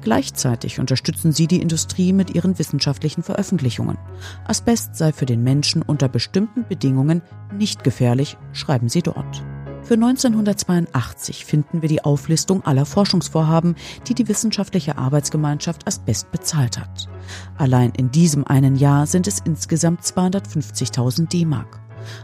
Gleichzeitig 0.00 0.80
unterstützen 0.80 1.32
sie 1.32 1.48
die 1.48 1.60
Industrie 1.60 2.14
mit 2.14 2.34
ihren 2.34 2.58
wissenschaftlichen 2.58 3.22
Veröffentlichungen. 3.22 3.98
Asbest 4.46 4.96
sei 4.96 5.12
für 5.12 5.26
den 5.26 5.42
Menschen 5.42 5.82
unter 5.82 6.08
bestimmten 6.08 6.64
Bedingungen 6.66 7.20
nicht 7.52 7.84
gefährlich, 7.84 8.38
schreiben 8.54 8.88
sie 8.88 9.02
dort. 9.02 9.44
Für 9.84 9.94
1982 9.94 11.44
finden 11.44 11.82
wir 11.82 11.90
die 11.90 12.02
Auflistung 12.02 12.64
aller 12.64 12.86
Forschungsvorhaben, 12.86 13.76
die 14.08 14.14
die 14.14 14.28
Wissenschaftliche 14.28 14.96
Arbeitsgemeinschaft 14.96 15.86
Asbest 15.86 16.32
bezahlt 16.32 16.78
hat. 16.78 17.08
Allein 17.58 17.90
in 17.90 18.10
diesem 18.10 18.46
einen 18.46 18.76
Jahr 18.76 19.06
sind 19.06 19.26
es 19.26 19.40
insgesamt 19.40 20.00
250.000 20.00 21.28
D-Mark. 21.28 21.80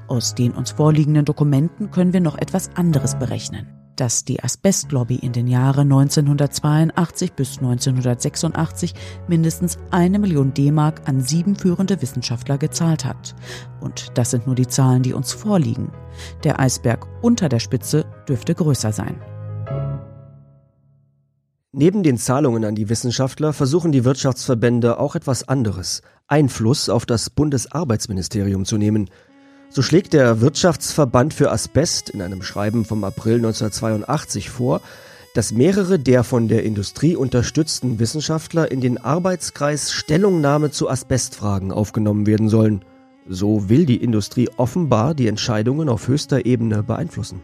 Aus 0.08 0.34
den 0.34 0.52
uns 0.52 0.70
vorliegenden 0.70 1.26
Dokumenten 1.26 1.90
können 1.90 2.14
wir 2.14 2.20
noch 2.20 2.38
etwas 2.38 2.74
anderes 2.76 3.18
berechnen 3.18 3.79
dass 3.96 4.24
die 4.24 4.42
Asbestlobby 4.42 5.16
in 5.16 5.32
den 5.32 5.46
Jahren 5.46 5.92
1982 5.92 7.32
bis 7.32 7.58
1986 7.58 8.94
mindestens 9.28 9.78
eine 9.90 10.18
Million 10.18 10.54
D-Mark 10.54 11.02
an 11.08 11.20
sieben 11.20 11.56
führende 11.56 12.00
Wissenschaftler 12.00 12.58
gezahlt 12.58 13.04
hat. 13.04 13.34
Und 13.80 14.08
das 14.14 14.30
sind 14.30 14.46
nur 14.46 14.54
die 14.54 14.66
Zahlen, 14.66 15.02
die 15.02 15.12
uns 15.12 15.32
vorliegen. 15.32 15.92
Der 16.44 16.60
Eisberg 16.60 17.06
unter 17.22 17.48
der 17.48 17.60
Spitze 17.60 18.06
dürfte 18.28 18.54
größer 18.54 18.92
sein. 18.92 19.20
Neben 21.72 22.02
den 22.02 22.18
Zahlungen 22.18 22.64
an 22.64 22.74
die 22.74 22.88
Wissenschaftler 22.88 23.52
versuchen 23.52 23.92
die 23.92 24.04
Wirtschaftsverbände 24.04 24.98
auch 24.98 25.14
etwas 25.14 25.46
anderes, 25.48 26.02
Einfluss 26.26 26.88
auf 26.88 27.06
das 27.06 27.30
Bundesarbeitsministerium 27.30 28.64
zu 28.64 28.76
nehmen– 28.76 29.08
so 29.72 29.82
schlägt 29.82 30.12
der 30.12 30.40
Wirtschaftsverband 30.40 31.32
für 31.32 31.52
Asbest 31.52 32.10
in 32.10 32.22
einem 32.22 32.42
Schreiben 32.42 32.84
vom 32.84 33.04
April 33.04 33.36
1982 33.36 34.50
vor, 34.50 34.80
dass 35.34 35.52
mehrere 35.52 36.00
der 36.00 36.24
von 36.24 36.48
der 36.48 36.64
Industrie 36.64 37.14
unterstützten 37.14 38.00
Wissenschaftler 38.00 38.72
in 38.72 38.80
den 38.80 38.98
Arbeitskreis 38.98 39.92
Stellungnahme 39.92 40.72
zu 40.72 40.90
Asbestfragen 40.90 41.70
aufgenommen 41.70 42.26
werden 42.26 42.48
sollen. 42.48 42.84
So 43.28 43.68
will 43.68 43.86
die 43.86 44.02
Industrie 44.02 44.48
offenbar 44.56 45.14
die 45.14 45.28
Entscheidungen 45.28 45.88
auf 45.88 46.08
höchster 46.08 46.46
Ebene 46.46 46.82
beeinflussen. 46.82 47.40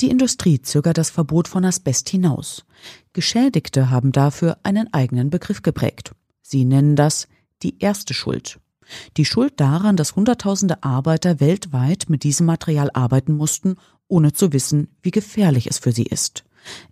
Die 0.00 0.10
Industrie 0.10 0.62
zögert 0.62 0.96
das 0.96 1.10
Verbot 1.10 1.48
von 1.48 1.64
Asbest 1.64 2.08
hinaus. 2.08 2.64
Geschädigte 3.12 3.90
haben 3.90 4.12
dafür 4.12 4.58
einen 4.62 4.92
eigenen 4.94 5.30
Begriff 5.30 5.62
geprägt. 5.62 6.12
Sie 6.40 6.64
nennen 6.64 6.94
das 6.94 7.26
die 7.62 7.80
erste 7.80 8.14
Schuld. 8.14 8.58
Die 9.16 9.24
Schuld 9.24 9.54
daran, 9.58 9.96
dass 9.96 10.16
Hunderttausende 10.16 10.82
Arbeiter 10.82 11.40
weltweit 11.40 12.06
mit 12.08 12.22
diesem 12.22 12.46
Material 12.46 12.90
arbeiten 12.92 13.34
mussten, 13.34 13.76
ohne 14.08 14.32
zu 14.32 14.52
wissen, 14.52 14.88
wie 15.02 15.10
gefährlich 15.10 15.66
es 15.66 15.78
für 15.78 15.92
sie 15.92 16.04
ist. 16.04 16.44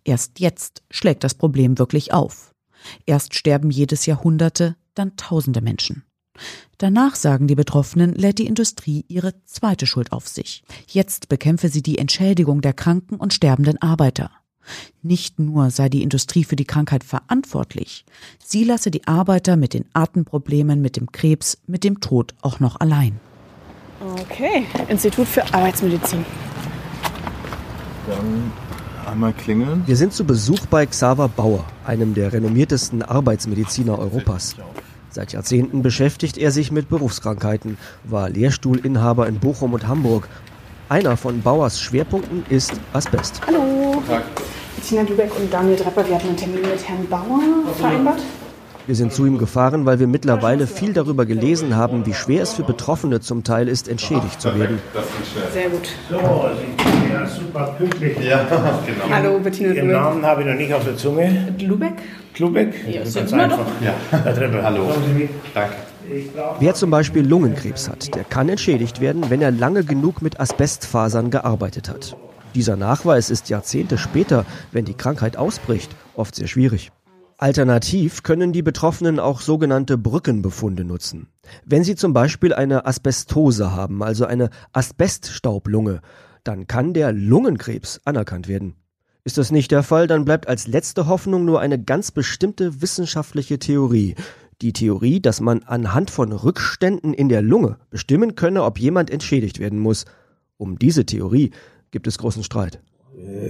Erst 0.04 0.40
jetzt 0.40 0.82
schlägt 0.90 1.24
das 1.24 1.34
Problem 1.34 1.78
wirklich 1.78 2.12
auf. 2.12 2.54
Erst 3.06 3.34
sterben 3.34 3.70
jedes 3.70 4.06
Jahr 4.06 4.22
Hunderte, 4.22 4.76
dann 4.94 5.16
Tausende 5.16 5.60
Menschen. 5.60 6.04
Danach, 6.78 7.14
sagen 7.16 7.46
die 7.46 7.54
Betroffenen, 7.54 8.14
lädt 8.14 8.38
die 8.38 8.46
Industrie 8.46 9.04
ihre 9.08 9.34
zweite 9.44 9.86
Schuld 9.86 10.12
auf 10.12 10.26
sich. 10.28 10.62
Jetzt 10.88 11.28
bekämpfe 11.28 11.68
sie 11.68 11.82
die 11.82 11.98
Entschädigung 11.98 12.62
der 12.62 12.72
kranken 12.72 13.16
und 13.16 13.34
sterbenden 13.34 13.80
Arbeiter. 13.82 14.30
Nicht 15.02 15.38
nur 15.38 15.70
sei 15.70 15.88
die 15.88 16.02
Industrie 16.02 16.44
für 16.44 16.56
die 16.56 16.64
Krankheit 16.64 17.04
verantwortlich, 17.04 18.04
sie 18.44 18.64
lasse 18.64 18.90
die 18.90 19.06
Arbeiter 19.06 19.56
mit 19.56 19.74
den 19.74 19.84
Atemproblemen, 19.92 20.80
mit 20.80 20.96
dem 20.96 21.10
Krebs, 21.12 21.58
mit 21.66 21.84
dem 21.84 22.00
Tod 22.00 22.34
auch 22.42 22.60
noch 22.60 22.80
allein. 22.80 23.18
Okay, 24.00 24.66
Institut 24.88 25.26
für 25.26 25.42
Arbeitsmedizin. 25.52 26.24
Dann 28.06 28.52
einmal 29.06 29.32
klingeln. 29.32 29.82
Wir 29.86 29.96
sind 29.96 30.12
zu 30.12 30.24
Besuch 30.24 30.66
bei 30.66 30.86
Xaver 30.86 31.28
Bauer, 31.28 31.64
einem 31.84 32.14
der 32.14 32.32
renommiertesten 32.32 33.02
Arbeitsmediziner 33.02 33.98
Europas. 33.98 34.56
Seit 35.10 35.32
Jahrzehnten 35.32 35.82
beschäftigt 35.82 36.38
er 36.38 36.50
sich 36.52 36.70
mit 36.70 36.88
Berufskrankheiten, 36.88 37.76
war 38.04 38.30
Lehrstuhlinhaber 38.30 39.26
in 39.26 39.40
Bochum 39.40 39.72
und 39.74 39.88
Hamburg 39.88 40.28
Einer 40.88 41.16
von 41.16 41.40
Bauers 41.42 41.80
Schwerpunkten 41.80 42.44
ist 42.48 42.72
Asbest. 42.92 43.40
Hallo. 43.46 44.02
Tag. 44.08 44.24
Bettina 44.80 45.02
Lübeck 45.02 45.30
und 45.38 45.52
Daniel 45.52 45.76
Drepper, 45.76 46.08
wir 46.08 46.14
hatten 46.14 46.28
einen 46.28 46.36
Termin 46.38 46.62
mit 46.62 46.88
Herrn 46.88 47.06
Bauer 47.06 47.40
vereinbart. 47.76 48.20
Wir 48.86 48.94
sind 48.94 49.12
zu 49.12 49.26
ihm 49.26 49.36
gefahren, 49.36 49.84
weil 49.84 50.00
wir 50.00 50.06
mittlerweile 50.06 50.66
viel 50.66 50.94
darüber 50.94 51.26
gelesen 51.26 51.76
haben, 51.76 52.06
wie 52.06 52.14
schwer 52.14 52.42
es 52.42 52.54
für 52.54 52.62
Betroffene 52.62 53.20
zum 53.20 53.44
Teil 53.44 53.68
ist, 53.68 53.88
entschädigt 53.88 54.40
zu 54.40 54.58
werden. 54.58 54.78
Sehr 55.52 55.68
gut. 55.68 55.86
So, 56.08 56.16
ja 56.16 57.26
super 57.26 57.74
pünktlich. 57.76 58.18
Ja, 58.20 58.42
genau. 58.42 59.14
Hallo, 59.14 59.38
Bettina 59.38 59.68
Lübeck. 59.68 59.84
Ihren 59.84 59.92
Namen 59.92 60.24
habe 60.24 60.40
ich 60.40 60.48
noch 60.48 60.54
nicht 60.54 60.72
auf 60.72 60.84
der 60.84 60.96
Zunge. 60.96 61.54
Lubeck. 61.60 61.92
Lubeck? 62.38 62.74
Ja, 62.88 63.02
ist 63.02 63.14
ganz 63.14 63.30
ja 63.32 63.38
einfach. 63.38 63.66
Ja. 63.84 63.92
Herr 64.10 64.34
Treppe, 64.34 64.62
hallo. 64.62 64.90
Danke. 65.52 65.74
Wer 66.58 66.74
zum 66.74 66.90
Beispiel 66.90 67.24
Lungenkrebs 67.24 67.88
hat, 67.90 68.14
der 68.14 68.24
kann 68.24 68.48
entschädigt 68.48 69.02
werden, 69.02 69.26
wenn 69.28 69.42
er 69.42 69.50
lange 69.50 69.84
genug 69.84 70.22
mit 70.22 70.40
Asbestfasern 70.40 71.30
gearbeitet 71.30 71.90
hat. 71.90 72.16
Dieser 72.54 72.76
Nachweis 72.76 73.30
ist 73.30 73.48
Jahrzehnte 73.48 73.96
später, 73.96 74.44
wenn 74.72 74.84
die 74.84 74.94
Krankheit 74.94 75.36
ausbricht, 75.36 75.94
oft 76.14 76.34
sehr 76.34 76.48
schwierig. 76.48 76.90
Alternativ 77.38 78.22
können 78.22 78.52
die 78.52 78.62
Betroffenen 78.62 79.18
auch 79.18 79.40
sogenannte 79.40 79.96
Brückenbefunde 79.96 80.84
nutzen. 80.84 81.28
Wenn 81.64 81.84
sie 81.84 81.94
zum 81.94 82.12
Beispiel 82.12 82.52
eine 82.52 82.86
Asbestose 82.86 83.72
haben, 83.72 84.02
also 84.02 84.26
eine 84.26 84.50
Asbeststaublunge, 84.72 86.02
dann 86.44 86.66
kann 86.66 86.92
der 86.92 87.12
Lungenkrebs 87.12 88.00
anerkannt 88.04 88.46
werden. 88.48 88.74
Ist 89.24 89.38
das 89.38 89.50
nicht 89.50 89.70
der 89.70 89.82
Fall, 89.82 90.06
dann 90.06 90.24
bleibt 90.24 90.48
als 90.48 90.66
letzte 90.66 91.06
Hoffnung 91.06 91.44
nur 91.44 91.60
eine 91.60 91.82
ganz 91.82 92.10
bestimmte 92.10 92.82
wissenschaftliche 92.82 93.58
Theorie. 93.58 94.16
Die 94.60 94.72
Theorie, 94.72 95.20
dass 95.20 95.40
man 95.40 95.62
anhand 95.62 96.10
von 96.10 96.32
Rückständen 96.32 97.14
in 97.14 97.28
der 97.28 97.42
Lunge 97.42 97.78
bestimmen 97.90 98.34
könne, 98.34 98.64
ob 98.64 98.78
jemand 98.78 99.08
entschädigt 99.08 99.60
werden 99.60 99.78
muss. 99.78 100.04
Um 100.58 100.78
diese 100.78 101.06
Theorie 101.06 101.52
gibt 101.90 102.06
es 102.06 102.18
großen 102.18 102.42
Streit. 102.42 102.80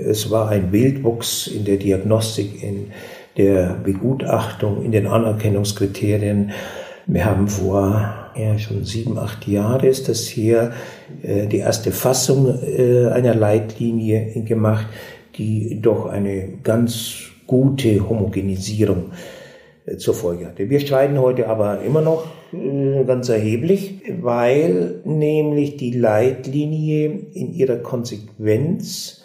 Es 0.06 0.30
war 0.30 0.48
ein 0.48 0.72
Wildwuchs 0.72 1.46
in 1.46 1.64
der 1.64 1.76
Diagnostik, 1.76 2.62
in 2.62 2.90
der 3.36 3.74
Begutachtung, 3.84 4.84
in 4.84 4.92
den 4.92 5.06
Anerkennungskriterien. 5.06 6.52
Wir 7.06 7.24
haben 7.24 7.48
vor 7.48 8.30
ja, 8.36 8.58
schon 8.58 8.84
sieben, 8.84 9.18
acht 9.18 9.46
Jahren 9.46 9.84
ist 9.86 10.08
das 10.08 10.26
hier 10.26 10.72
äh, 11.22 11.46
die 11.46 11.58
erste 11.58 11.92
Fassung 11.92 12.58
äh, 12.62 13.06
einer 13.08 13.34
Leitlinie 13.34 14.42
gemacht, 14.44 14.86
die 15.36 15.80
doch 15.80 16.06
eine 16.06 16.48
ganz 16.62 17.30
gute 17.46 18.08
Homogenisierung 18.08 19.10
äh, 19.86 19.96
zur 19.96 20.14
Folge 20.14 20.46
hatte. 20.46 20.70
Wir 20.70 20.80
streiten 20.80 21.18
heute 21.18 21.48
aber 21.48 21.82
immer 21.82 22.00
noch 22.00 22.26
äh, 22.26 22.39
ganz 22.52 23.28
erheblich, 23.28 24.02
weil 24.20 25.00
nämlich 25.04 25.76
die 25.76 25.92
Leitlinie 25.92 27.10
in 27.32 27.52
ihrer 27.54 27.76
Konsequenz 27.76 29.22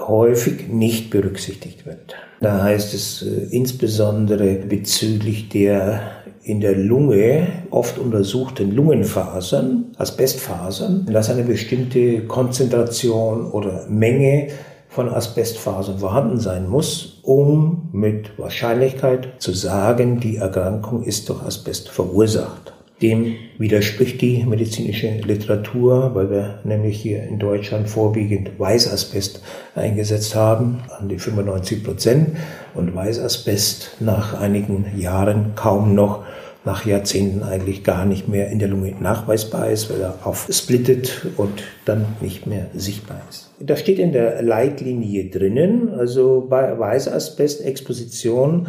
häufig 0.00 0.68
nicht 0.68 1.10
berücksichtigt 1.10 1.86
wird. 1.86 2.16
Da 2.40 2.62
heißt 2.62 2.94
es 2.94 3.22
äh, 3.22 3.54
insbesondere 3.54 4.54
bezüglich 4.54 5.48
der 5.48 6.00
in 6.42 6.60
der 6.60 6.76
Lunge 6.76 7.46
oft 7.70 7.98
untersuchten 7.98 8.70
Lungenfasern, 8.70 9.86
Asbestfasern, 9.96 11.06
dass 11.10 11.30
eine 11.30 11.42
bestimmte 11.42 12.26
Konzentration 12.26 13.50
oder 13.50 13.86
Menge 13.88 14.48
von 14.94 15.08
Asbestfasern 15.08 15.98
vorhanden 15.98 16.38
sein 16.38 16.68
muss, 16.68 17.18
um 17.22 17.88
mit 17.92 18.38
Wahrscheinlichkeit 18.38 19.34
zu 19.38 19.52
sagen, 19.52 20.20
die 20.20 20.36
Erkrankung 20.36 21.02
ist 21.02 21.28
durch 21.28 21.42
Asbest 21.42 21.88
verursacht. 21.88 22.72
Dem 23.02 23.34
widerspricht 23.58 24.20
die 24.20 24.44
medizinische 24.46 25.08
Literatur, 25.08 26.14
weil 26.14 26.30
wir 26.30 26.60
nämlich 26.62 27.00
hier 27.00 27.24
in 27.24 27.40
Deutschland 27.40 27.90
vorwiegend 27.90 28.58
Weißasbest 28.58 29.42
eingesetzt 29.74 30.36
haben, 30.36 30.84
an 30.96 31.08
die 31.08 31.18
95 31.18 31.82
Prozent, 31.82 32.36
und 32.74 32.94
Weißasbest 32.94 33.96
nach 33.98 34.40
einigen 34.40 34.86
Jahren 34.96 35.56
kaum 35.56 35.96
noch 35.96 36.22
nach 36.64 36.86
Jahrzehnten 36.86 37.42
eigentlich 37.42 37.84
gar 37.84 38.06
nicht 38.06 38.28
mehr 38.28 38.48
in 38.50 38.58
der 38.58 38.68
Lunge 38.68 38.94
nachweisbar 38.98 39.70
ist, 39.70 39.90
weil 39.90 40.00
er 40.00 40.18
aufsplittet 40.24 41.26
und 41.36 41.62
dann 41.84 42.06
nicht 42.20 42.46
mehr 42.46 42.66
sichtbar 42.74 43.20
ist. 43.28 43.50
Da 43.60 43.76
steht 43.76 43.98
in 43.98 44.12
der 44.12 44.42
Leitlinie 44.42 45.26
drinnen, 45.26 45.90
also 45.90 46.46
bei 46.48 46.78
Weißasbest-Exposition 46.78 48.68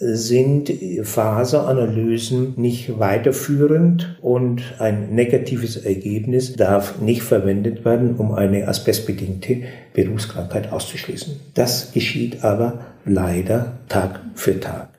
sind 0.00 0.70
Faseranalysen 1.02 2.54
nicht 2.56 2.98
weiterführend 2.98 4.16
und 4.20 4.62
ein 4.78 5.14
negatives 5.14 5.76
Ergebnis 5.76 6.54
darf 6.54 7.00
nicht 7.00 7.22
verwendet 7.22 7.84
werden, 7.84 8.16
um 8.16 8.32
eine 8.32 8.68
asbestbedingte 8.68 9.62
Berufskrankheit 9.94 10.72
auszuschließen. 10.72 11.40
Das 11.54 11.92
geschieht 11.92 12.44
aber 12.44 12.80
leider 13.04 13.78
Tag 13.88 14.20
für 14.34 14.60
Tag. 14.60 14.97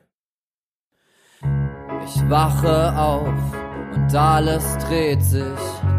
Ich 2.15 2.27
wache 2.27 2.97
auf 2.97 3.33
und 3.93 4.15
alles 4.15 4.77
dreht 4.79 5.21
sich, 5.21 5.43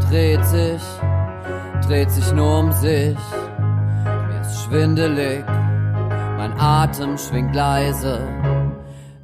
dreht 0.09 0.45
sich, 0.45 0.83
dreht 1.87 2.11
sich 2.11 2.33
nur 2.33 2.59
um 2.59 2.73
sich. 2.73 3.17
Mir 4.29 4.41
ist 4.41 4.65
schwindelig, 4.65 5.45
mein 6.37 6.53
Atem 6.59 7.17
schwingt 7.17 7.55
leise, 7.55 8.27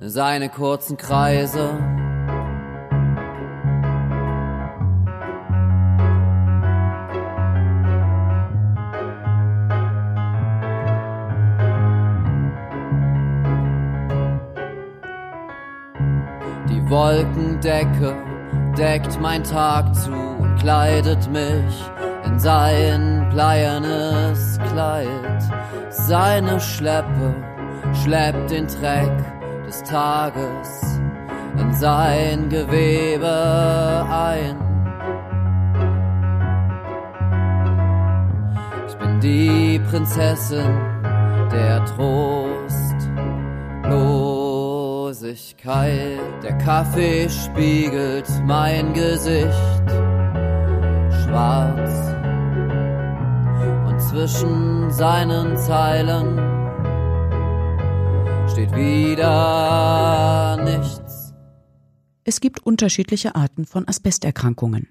seine 0.01 0.49
kurzen 0.49 0.97
Kreise. 0.97 1.71
Wolkendecke 16.97 18.17
deckt 18.79 19.21
mein 19.21 19.45
Tag 19.45 19.95
zu 19.95 20.13
und 20.13 20.57
kleidet 20.57 21.31
mich 21.31 21.75
in 22.25 22.39
sein 22.39 23.29
bleiernes 23.29 24.59
Kleid. 24.73 25.43
Seine 25.91 26.59
Schleppe 26.59 27.35
schleppt 28.03 28.51
den 28.51 28.67
Dreck 28.67 29.13
des 29.67 29.83
Tages 29.83 30.99
in 31.59 31.71
sein 31.75 32.49
Gewebe 32.49 34.07
ein. 34.11 34.57
Ich 38.89 38.97
bin 38.97 39.21
die 39.21 39.79
Prinzessin 39.91 40.81
der 41.53 41.85
Trostlosigkeit. 45.17 46.43
Der 46.43 46.59
Kaffee 46.59 47.29
spiegelt 47.29 48.29
mein 48.45 48.93
Gesicht 48.93 49.47
schwarz 51.25 51.91
und 53.89 54.01
zwischen 54.01 54.91
seinen 54.91 55.57
Zeilen 55.57 56.39
steht 58.49 58.75
wieder 58.75 60.57
nichts. 60.63 61.06
Es 62.29 62.41
gibt 62.41 62.67
unterschiedliche 62.67 63.37
Arten 63.37 63.67
von 63.67 63.87
Asbesterkrankungen. 63.87 64.89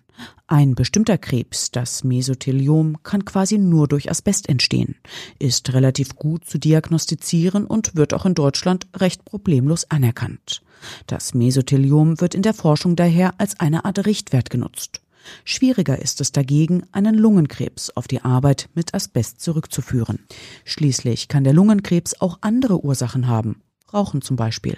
Ein 0.48 0.74
bestimmter 0.74 1.18
Krebs, 1.18 1.70
das 1.70 2.06
Mesotheliom, 2.06 3.04
kann 3.04 3.26
quasi 3.26 3.58
nur 3.58 3.90
durch 3.90 4.10
Asbest 4.10 4.48
entstehen, 4.48 4.96
ist 5.38 5.74
relativ 5.74 6.16
gut 6.16 6.46
zu 6.46 6.58
diagnostizieren 6.58 7.66
und 7.66 7.98
wird 7.98 8.14
auch 8.14 8.26
in 8.26 8.36
Deutschland 8.36 8.88
recht 8.96 9.26
problemlos 9.26 9.92
anerkannt. 9.92 10.62
Das 11.08 11.34
Mesotheliom 11.34 12.22
wird 12.22 12.36
in 12.36 12.42
der 12.42 12.54
Forschung 12.54 12.96
daher 12.96 13.34
als 13.38 13.60
eine 13.60 13.84
Art 13.84 14.06
Richtwert 14.06 14.50
genutzt. 14.50 15.02
Schwieriger 15.44 16.02
ist 16.02 16.22
es 16.22 16.32
dagegen, 16.32 16.84
einen 16.94 17.16
Lungenkrebs 17.16 17.90
auf 17.90 18.08
die 18.08 18.22
Arbeit 18.22 18.70
mit 18.76 18.94
Asbest 18.94 19.42
zurückzuführen. 19.42 20.20
Schließlich 20.64 21.28
kann 21.28 21.44
der 21.44 21.52
Lungenkrebs 21.52 22.22
auch 22.22 22.38
andere 22.40 22.86
Ursachen 22.86 23.28
haben, 23.28 23.62
Rauchen 23.94 24.22
zum 24.22 24.38
Beispiel. 24.38 24.78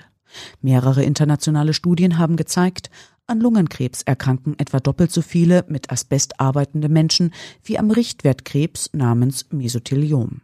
Mehrere 0.61 1.03
internationale 1.03 1.73
Studien 1.73 2.17
haben 2.17 2.35
gezeigt, 2.35 2.89
an 3.29 3.41
Lungenkrebs 3.41 4.03
erkranken 4.03 4.57
etwa 4.57 4.79
doppelt 4.79 5.11
so 5.11 5.21
viele 5.21 5.65
mit 5.67 5.91
Asbest 5.91 6.39
arbeitende 6.39 6.87
Menschen 6.87 7.33
wie 7.63 7.77
am 7.77 7.91
Richtwertkrebs 7.91 8.91
namens 8.93 9.47
Mesotheliom. 9.51 10.41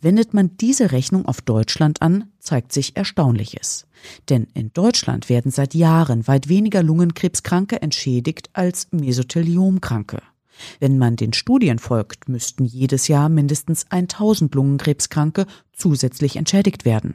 Wendet 0.00 0.34
man 0.34 0.56
diese 0.56 0.92
Rechnung 0.92 1.26
auf 1.26 1.40
Deutschland 1.40 2.02
an, 2.02 2.32
zeigt 2.38 2.72
sich 2.72 2.96
Erstaunliches. 2.96 3.86
Denn 4.28 4.48
in 4.54 4.72
Deutschland 4.72 5.28
werden 5.28 5.52
seit 5.52 5.74
Jahren 5.74 6.26
weit 6.26 6.48
weniger 6.48 6.82
Lungenkrebskranke 6.82 7.82
entschädigt 7.82 8.50
als 8.52 8.88
Mesotheliomkranke. 8.90 10.22
Wenn 10.80 10.98
man 10.98 11.14
den 11.14 11.32
Studien 11.32 11.78
folgt, 11.78 12.28
müssten 12.28 12.64
jedes 12.64 13.06
Jahr 13.06 13.28
mindestens 13.28 13.86
1000 13.90 14.54
Lungenkrebskranke 14.54 15.46
zusätzlich 15.72 16.36
entschädigt 16.36 16.84
werden. 16.84 17.14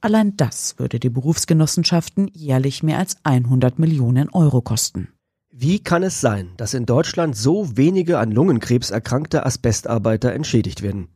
Allein 0.00 0.36
das 0.36 0.78
würde 0.78 1.00
die 1.00 1.10
Berufsgenossenschaften 1.10 2.30
jährlich 2.32 2.82
mehr 2.82 2.98
als 2.98 3.16
100 3.24 3.78
Millionen 3.78 4.28
Euro 4.30 4.60
kosten. 4.60 5.08
Wie 5.50 5.78
kann 5.78 6.02
es 6.02 6.20
sein, 6.20 6.50
dass 6.56 6.74
in 6.74 6.84
Deutschland 6.84 7.36
so 7.36 7.76
wenige 7.76 8.18
an 8.18 8.32
Lungenkrebs 8.32 8.90
erkrankte 8.90 9.46
Asbestarbeiter 9.46 10.32
entschädigt 10.32 10.82
werden? 10.82 11.08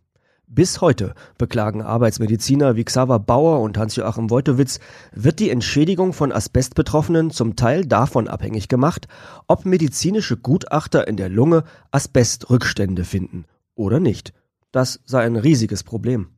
Bis 0.46 0.80
heute, 0.80 1.14
beklagen 1.36 1.82
Arbeitsmediziner 1.82 2.74
wie 2.74 2.84
Xaver 2.84 3.18
Bauer 3.18 3.60
und 3.60 3.76
Hans-Joachim 3.76 4.30
Wojtowitz, 4.30 4.80
wird 5.12 5.40
die 5.40 5.50
Entschädigung 5.50 6.14
von 6.14 6.32
Asbestbetroffenen 6.32 7.30
zum 7.30 7.54
Teil 7.54 7.84
davon 7.84 8.28
abhängig 8.28 8.68
gemacht, 8.68 9.08
ob 9.46 9.66
medizinische 9.66 10.38
Gutachter 10.38 11.06
in 11.06 11.18
der 11.18 11.28
Lunge 11.28 11.64
Asbestrückstände 11.90 13.04
finden 13.04 13.44
oder 13.74 14.00
nicht. 14.00 14.32
Das 14.72 15.00
sei 15.04 15.26
ein 15.26 15.36
riesiges 15.36 15.82
Problem. 15.82 16.28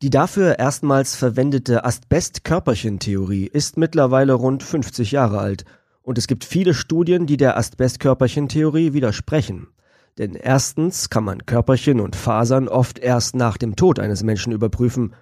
Die 0.00 0.10
dafür 0.10 0.60
erstmals 0.60 1.16
verwendete 1.16 1.84
Asbestkörperchentheorie 1.84 3.46
ist 3.46 3.76
mittlerweile 3.76 4.34
rund 4.34 4.62
50 4.62 5.10
Jahre 5.10 5.40
alt 5.40 5.64
und 6.02 6.18
es 6.18 6.28
gibt 6.28 6.44
viele 6.44 6.72
Studien, 6.72 7.26
die 7.26 7.36
der 7.36 7.56
Asbestkörperchentheorie 7.56 8.92
widersprechen. 8.92 9.66
Denn 10.16 10.36
erstens 10.36 11.10
kann 11.10 11.24
man 11.24 11.46
Körperchen 11.46 11.98
und 11.98 12.14
Fasern 12.14 12.68
oft 12.68 13.00
erst 13.00 13.34
nach 13.34 13.56
dem 13.56 13.74
Tod 13.74 13.98
eines 13.98 14.22
Menschen 14.22 14.52
überprüfen. 14.52 15.14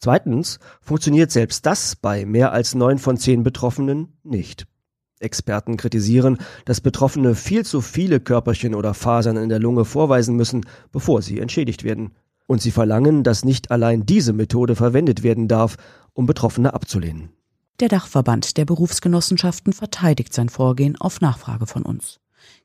Zweitens 0.00 0.58
funktioniert 0.80 1.30
selbst 1.30 1.64
das 1.64 1.94
bei 1.94 2.26
mehr 2.26 2.50
als 2.50 2.74
neun 2.74 2.98
von 2.98 3.16
zehn 3.18 3.44
Betroffenen 3.44 4.18
nicht. 4.24 4.66
Experten 5.20 5.76
kritisieren, 5.76 6.38
dass 6.64 6.80
Betroffene 6.80 7.36
viel 7.36 7.64
zu 7.64 7.80
viele 7.80 8.18
Körperchen 8.18 8.74
oder 8.74 8.92
Fasern 8.92 9.36
in 9.36 9.48
der 9.48 9.60
Lunge 9.60 9.84
vorweisen 9.84 10.34
müssen, 10.34 10.66
bevor 10.90 11.22
sie 11.22 11.38
entschädigt 11.38 11.84
werden. 11.84 12.10
Und 12.46 12.62
sie 12.62 12.70
verlangen, 12.70 13.24
dass 13.24 13.44
nicht 13.44 13.70
allein 13.70 14.06
diese 14.06 14.32
Methode 14.32 14.76
verwendet 14.76 15.22
werden 15.22 15.48
darf, 15.48 15.76
um 16.12 16.26
Betroffene 16.26 16.74
abzulehnen. 16.74 17.30
Der 17.80 17.88
Dachverband 17.88 18.56
der 18.56 18.64
Berufsgenossenschaften 18.64 19.72
verteidigt 19.72 20.32
sein 20.32 20.48
Vorgehen 20.48 20.96
auf 20.96 21.20
Nachfrage 21.20 21.66
von 21.66 21.82
uns. 21.82 22.20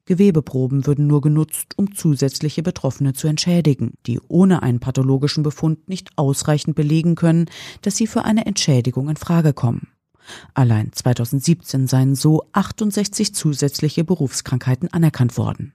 Gewebeproben 0.06 0.86
würden 0.88 1.08
nur 1.08 1.22
genutzt, 1.22 1.74
um 1.78 1.94
zusätzliche 1.94 2.64
Betroffene 2.64 3.14
zu 3.14 3.28
entschädigen, 3.28 3.94
die 4.08 4.20
ohne 4.28 4.64
einen 4.64 4.80
pathologischen 4.80 5.44
Befund 5.44 5.90
nicht 5.90 6.10
ausreichend 6.18 6.76
belegen 6.76 7.16
können, 7.16 7.48
dass 7.82 7.98
sie 7.98 8.08
für 8.08 8.24
eine 8.26 8.46
Entschädigung 8.46 9.10
in 9.10 9.18
Frage 9.18 9.54
kommen. 9.54 9.88
Allein 10.54 10.92
2017 10.94 11.88
seien 11.88 12.16
so 12.16 12.48
68 12.54 13.34
zusätzliche 13.34 14.04
Berufskrankheiten 14.04 14.92
anerkannt 14.92 15.38
worden. 15.38 15.74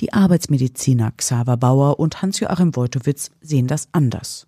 Die 0.00 0.12
Arbeitsmediziner 0.12 1.12
Xaver 1.12 1.56
Bauer 1.56 2.00
und 2.00 2.22
Hans-Joachim 2.22 2.74
Wojtowitz 2.74 3.30
sehen 3.40 3.66
das 3.66 3.88
anders. 3.92 4.46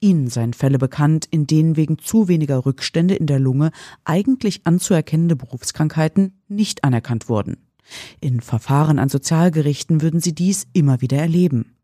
Ihnen 0.00 0.28
seien 0.28 0.54
Fälle 0.54 0.78
bekannt, 0.78 1.26
in 1.30 1.46
denen 1.46 1.76
wegen 1.76 1.98
zu 1.98 2.28
weniger 2.28 2.64
Rückstände 2.64 3.14
in 3.14 3.26
der 3.26 3.38
Lunge 3.38 3.70
eigentlich 4.04 4.62
anzuerkennende 4.64 5.36
Berufskrankheiten 5.36 6.40
nicht 6.48 6.84
anerkannt 6.84 7.28
wurden. 7.28 7.58
In 8.20 8.40
Verfahren 8.40 8.98
an 8.98 9.08
Sozialgerichten 9.08 10.02
würden 10.02 10.20
sie 10.20 10.34
dies 10.34 10.66
immer 10.72 11.00
wieder 11.00 11.18
erleben. 11.18 11.76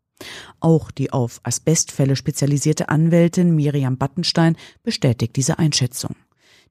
Auch 0.59 0.91
die 0.91 1.11
auf 1.11 1.41
Asbestfälle 1.43 2.15
spezialisierte 2.15 2.89
Anwältin 2.89 3.55
Miriam 3.55 3.97
Battenstein 3.97 4.55
bestätigt 4.83 5.35
diese 5.35 5.59
Einschätzung. 5.59 6.15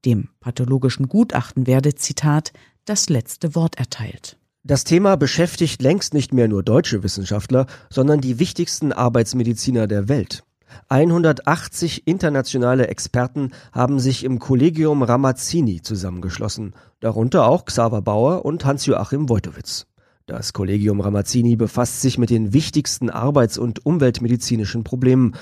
Dem 0.04 0.28
pathologischen 0.40 1.08
Gutachten 1.08 1.66
werde, 1.66 1.94
Zitat, 1.94 2.52
das 2.84 3.08
letzte 3.08 3.54
Wort 3.54 3.78
erteilt. 3.78 4.38
Das 4.66 4.84
Thema 4.84 5.18
beschäftigt 5.18 5.82
längst 5.82 6.14
nicht 6.14 6.32
mehr 6.32 6.48
nur 6.48 6.62
deutsche 6.62 7.02
Wissenschaftler, 7.02 7.66
sondern 7.90 8.22
die 8.22 8.38
wichtigsten 8.38 8.94
Arbeitsmediziner 8.94 9.86
der 9.86 10.08
Welt. 10.08 10.42
180 10.88 12.06
internationale 12.06 12.88
Experten 12.88 13.50
haben 13.72 14.00
sich 14.00 14.24
im 14.24 14.38
Collegium 14.38 15.02
Ramazzini 15.02 15.82
zusammengeschlossen, 15.82 16.72
darunter 17.00 17.46
auch 17.46 17.66
Xaver 17.66 18.00
Bauer 18.00 18.46
und 18.46 18.64
Hans-Joachim 18.64 19.28
Wojtowitz. 19.28 19.86
Das 20.24 20.54
Collegium 20.54 21.02
Ramazzini 21.02 21.56
befasst 21.56 22.00
sich 22.00 22.16
mit 22.16 22.30
den 22.30 22.54
wichtigsten 22.54 23.10
arbeits- 23.10 23.58
und 23.58 23.84
umweltmedizinischen 23.84 24.82
Problemen 24.82 25.34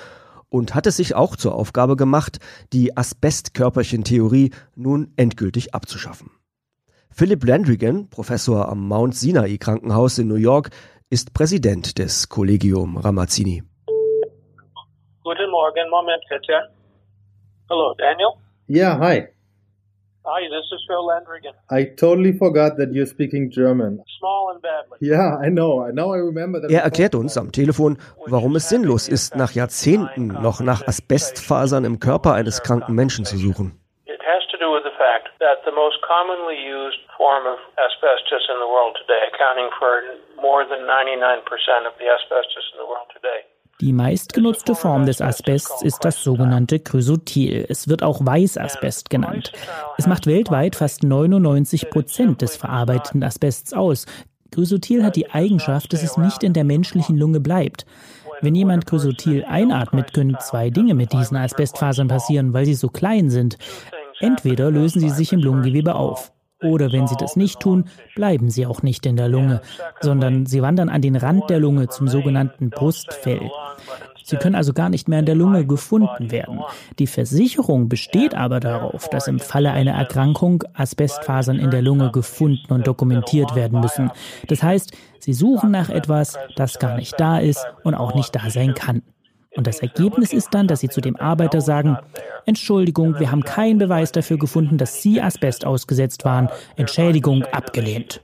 und 0.48 0.74
hat 0.74 0.88
es 0.88 0.96
sich 0.96 1.14
auch 1.14 1.36
zur 1.36 1.54
Aufgabe 1.54 1.94
gemacht, 1.94 2.40
die 2.72 2.96
Asbestkörperchentheorie 2.96 4.50
nun 4.74 5.12
endgültig 5.14 5.76
abzuschaffen. 5.76 6.30
Philip 7.14 7.44
Landrigan, 7.44 8.08
Professor 8.08 8.68
am 8.70 8.88
Mount 8.88 9.14
Sinai 9.14 9.58
Krankenhaus 9.58 10.18
in 10.18 10.28
New 10.28 10.36
York, 10.36 10.70
ist 11.10 11.34
Präsident 11.34 11.98
des 11.98 12.26
Collegium 12.30 12.96
Ramazzini. 12.96 13.62
Guten 15.22 15.50
Morgen, 15.50 15.90
Moment 15.90 16.22
bitte. 16.30 16.70
Hello, 17.68 17.94
Daniel? 17.98 18.32
Yeah, 18.66 18.98
hi. 18.98 19.28
Hi, 20.24 20.48
this 20.48 20.64
is 20.72 20.80
Phil 20.86 21.04
Landrigan. 21.04 21.52
I 21.70 21.84
totally 21.96 22.32
forgot 22.32 22.78
that 22.78 22.92
you're 22.92 23.06
speaking 23.06 23.50
German. 23.50 24.02
Small 24.18 24.52
and 24.54 24.62
badly. 24.62 24.96
Yeah, 25.00 25.36
I 25.36 25.50
know. 25.50 25.86
Now 25.92 26.14
I 26.14 26.18
remember 26.18 26.62
that. 26.62 26.70
Er 26.70 26.80
erklärt 26.82 27.14
uns 27.14 27.36
am 27.36 27.52
Telefon, 27.52 27.98
warum 28.26 28.56
es 28.56 28.70
sinnlos 28.70 29.08
ist, 29.08 29.36
nach 29.36 29.52
Jahrzehnten 29.52 30.28
noch 30.28 30.60
nach 30.60 30.86
Asbestfasern 30.86 31.84
im 31.84 31.98
Körper 31.98 32.32
eines 32.32 32.62
kranken 32.62 32.94
Menschen 32.94 33.26
zu 33.26 33.36
suchen. 33.36 33.81
Fact 35.02 35.34
that 35.42 35.66
the 35.66 35.74
most 35.74 35.98
commonly 36.06 36.54
used 36.54 37.02
form 37.18 37.44
of 37.50 37.58
asbestos 37.74 38.46
in 38.46 38.58
the 38.62 38.70
world 38.70 38.94
today, 39.02 39.22
accounting 39.34 39.68
for 39.78 39.92
more 40.38 40.62
than 40.62 40.86
99% 40.86 41.42
of 41.90 41.94
the 41.98 42.06
asbestos 42.06 42.64
in 42.72 42.76
the 42.78 42.86
world 42.86 43.10
today, 43.10 43.42
die 43.80 43.92
meistgenutzte 43.92 44.76
Form 44.76 45.06
des 45.06 45.20
Asbests 45.20 45.82
ist 45.82 46.04
das 46.04 46.22
sogenannte 46.22 46.78
Chrysotil. 46.78 47.66
Es 47.68 47.88
wird 47.88 48.04
auch 48.04 48.24
Weißasbest 48.24 49.10
genannt. 49.10 49.50
Es 49.98 50.06
macht 50.06 50.28
weltweit 50.28 50.76
fast 50.76 51.02
99 51.02 51.90
Prozent 51.90 52.42
des 52.42 52.56
verarbeiteten 52.56 53.24
Asbests 53.24 53.72
aus. 53.72 54.06
Chrysotil 54.52 55.02
hat 55.02 55.16
die 55.16 55.32
Eigenschaft, 55.32 55.92
dass 55.92 56.04
es 56.04 56.16
nicht 56.16 56.44
in 56.44 56.52
der 56.52 56.62
menschlichen 56.62 57.16
Lunge 57.16 57.40
bleibt. 57.40 57.84
Wenn 58.42 58.56
jemand 58.56 58.86
Chrysotil 58.86 59.44
einatmet, 59.44 60.12
können 60.12 60.36
zwei 60.40 60.68
Dinge 60.70 60.94
mit 60.94 61.12
diesen 61.12 61.36
Asbestfasern 61.36 62.08
passieren, 62.08 62.52
weil 62.52 62.66
sie 62.66 62.74
so 62.74 62.88
klein 62.88 63.30
sind. 63.30 63.56
Entweder 64.22 64.70
lösen 64.70 65.00
sie 65.00 65.10
sich 65.10 65.32
im 65.32 65.40
Lungengewebe 65.40 65.96
auf. 65.96 66.32
Oder 66.62 66.92
wenn 66.92 67.08
sie 67.08 67.16
das 67.16 67.34
nicht 67.34 67.58
tun, 67.58 67.86
bleiben 68.14 68.48
sie 68.48 68.66
auch 68.66 68.82
nicht 68.82 69.04
in 69.04 69.16
der 69.16 69.28
Lunge, 69.28 69.60
sondern 70.00 70.46
sie 70.46 70.62
wandern 70.62 70.88
an 70.88 71.02
den 71.02 71.16
Rand 71.16 71.50
der 71.50 71.58
Lunge 71.58 71.88
zum 71.88 72.06
sogenannten 72.06 72.70
Brustfell. 72.70 73.50
Sie 74.22 74.36
können 74.36 74.54
also 74.54 74.72
gar 74.72 74.88
nicht 74.88 75.08
mehr 75.08 75.18
in 75.18 75.26
der 75.26 75.34
Lunge 75.34 75.66
gefunden 75.66 76.30
werden. 76.30 76.60
Die 77.00 77.08
Versicherung 77.08 77.88
besteht 77.88 78.36
aber 78.36 78.60
darauf, 78.60 79.08
dass 79.08 79.26
im 79.26 79.40
Falle 79.40 79.72
einer 79.72 79.92
Erkrankung 79.92 80.62
Asbestfasern 80.74 81.58
in 81.58 81.72
der 81.72 81.82
Lunge 81.82 82.12
gefunden 82.12 82.72
und 82.72 82.86
dokumentiert 82.86 83.56
werden 83.56 83.80
müssen. 83.80 84.12
Das 84.46 84.62
heißt, 84.62 84.92
sie 85.18 85.32
suchen 85.32 85.72
nach 85.72 85.90
etwas, 85.90 86.38
das 86.54 86.78
gar 86.78 86.96
nicht 86.96 87.18
da 87.18 87.38
ist 87.38 87.66
und 87.82 87.96
auch 87.96 88.14
nicht 88.14 88.36
da 88.36 88.48
sein 88.50 88.74
kann. 88.74 89.02
Und 89.54 89.66
das 89.66 89.80
Ergebnis 89.80 90.32
ist 90.32 90.54
dann, 90.54 90.66
dass 90.66 90.80
sie 90.80 90.88
zu 90.88 91.00
dem 91.00 91.16
Arbeiter 91.16 91.60
sagen, 91.60 91.98
Entschuldigung, 92.46 93.18
wir 93.18 93.30
haben 93.30 93.44
keinen 93.44 93.78
Beweis 93.78 94.12
dafür 94.12 94.38
gefunden, 94.38 94.78
dass 94.78 95.02
Sie 95.02 95.20
Asbest 95.20 95.66
ausgesetzt 95.66 96.24
waren. 96.24 96.48
Entschädigung 96.76 97.44
abgelehnt. 97.44 98.22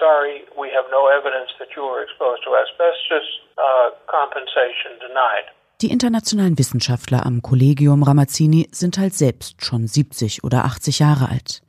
Sorry, 0.00 0.44
we 0.56 0.72
have 0.72 0.88
no 0.90 1.10
evidence 1.10 1.52
that 1.58 1.68
you 1.76 1.82
were 1.82 2.02
exposed 2.02 2.42
to 2.44 2.50
asbestos. 2.56 3.26
Uh, 3.58 3.92
compensation 4.06 4.96
denied. 4.98 5.44
Die 5.82 5.90
internationalen 5.90 6.58
Wissenschaftler 6.58 7.26
am 7.26 7.42
Collegium 7.42 8.02
Ramazzini 8.02 8.68
sind 8.72 8.96
halt 8.96 9.12
selbst 9.12 9.62
schon 9.62 9.86
70 9.86 10.42
oder 10.42 10.64
80 10.64 10.98
Jahre 11.00 11.28
alt. 11.28 11.62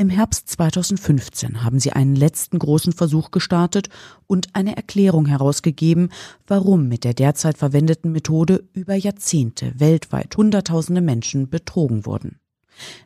Im 0.00 0.10
Herbst 0.10 0.48
2015 0.50 1.64
haben 1.64 1.80
sie 1.80 1.90
einen 1.90 2.14
letzten 2.14 2.60
großen 2.60 2.92
Versuch 2.92 3.32
gestartet 3.32 3.88
und 4.28 4.46
eine 4.52 4.76
Erklärung 4.76 5.26
herausgegeben, 5.26 6.10
warum 6.46 6.86
mit 6.86 7.02
der 7.02 7.14
derzeit 7.14 7.58
verwendeten 7.58 8.12
Methode 8.12 8.62
über 8.74 8.94
Jahrzehnte 8.94 9.72
weltweit 9.74 10.36
Hunderttausende 10.36 11.00
Menschen 11.00 11.50
betrogen 11.50 12.06
wurden. 12.06 12.38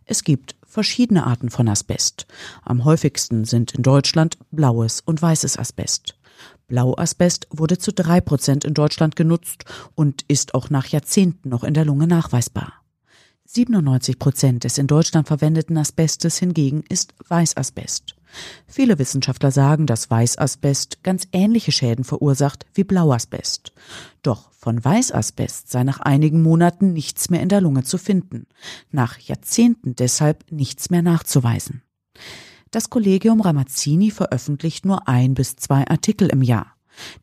Es 0.04 0.22
gibt 0.22 0.54
verschiedene 0.66 1.26
Arten 1.26 1.48
von 1.48 1.66
Asbest. 1.66 2.26
Am 2.62 2.84
häufigsten 2.84 3.46
sind 3.46 3.72
in 3.72 3.82
Deutschland 3.82 4.36
blaues 4.50 5.00
und 5.00 5.22
weißes 5.22 5.58
Asbest. 5.58 6.18
Blauasbest 6.66 7.46
wurde 7.48 7.78
zu 7.78 7.94
drei 7.94 8.20
Prozent 8.20 8.66
in 8.66 8.74
Deutschland 8.74 9.16
genutzt 9.16 9.64
und 9.94 10.26
ist 10.28 10.54
auch 10.54 10.68
nach 10.68 10.88
Jahrzehnten 10.88 11.48
noch 11.48 11.64
in 11.64 11.72
der 11.72 11.86
Lunge 11.86 12.06
nachweisbar. 12.06 12.81
97 13.54 14.18
Prozent 14.18 14.64
des 14.64 14.78
in 14.78 14.86
Deutschland 14.86 15.28
verwendeten 15.28 15.76
Asbestes 15.76 16.38
hingegen 16.38 16.84
ist 16.88 17.12
Weißasbest. 17.28 18.16
Viele 18.66 18.98
Wissenschaftler 18.98 19.50
sagen, 19.50 19.86
dass 19.86 20.10
Weißasbest 20.10 21.02
ganz 21.02 21.28
ähnliche 21.32 21.70
Schäden 21.70 22.04
verursacht 22.04 22.64
wie 22.72 22.84
Blauasbest. 22.84 23.74
Doch 24.22 24.50
von 24.52 24.82
Weißasbest 24.82 25.70
sei 25.70 25.84
nach 25.84 26.00
einigen 26.00 26.40
Monaten 26.40 26.94
nichts 26.94 27.28
mehr 27.28 27.42
in 27.42 27.50
der 27.50 27.60
Lunge 27.60 27.84
zu 27.84 27.98
finden, 27.98 28.46
nach 28.90 29.18
Jahrzehnten 29.18 29.96
deshalb 29.96 30.50
nichts 30.50 30.88
mehr 30.88 31.02
nachzuweisen. 31.02 31.82
Das 32.70 32.88
Collegium 32.88 33.42
Ramazzini 33.42 34.10
veröffentlicht 34.10 34.86
nur 34.86 35.08
ein 35.08 35.34
bis 35.34 35.56
zwei 35.56 35.86
Artikel 35.88 36.28
im 36.28 36.40
Jahr. 36.40 36.74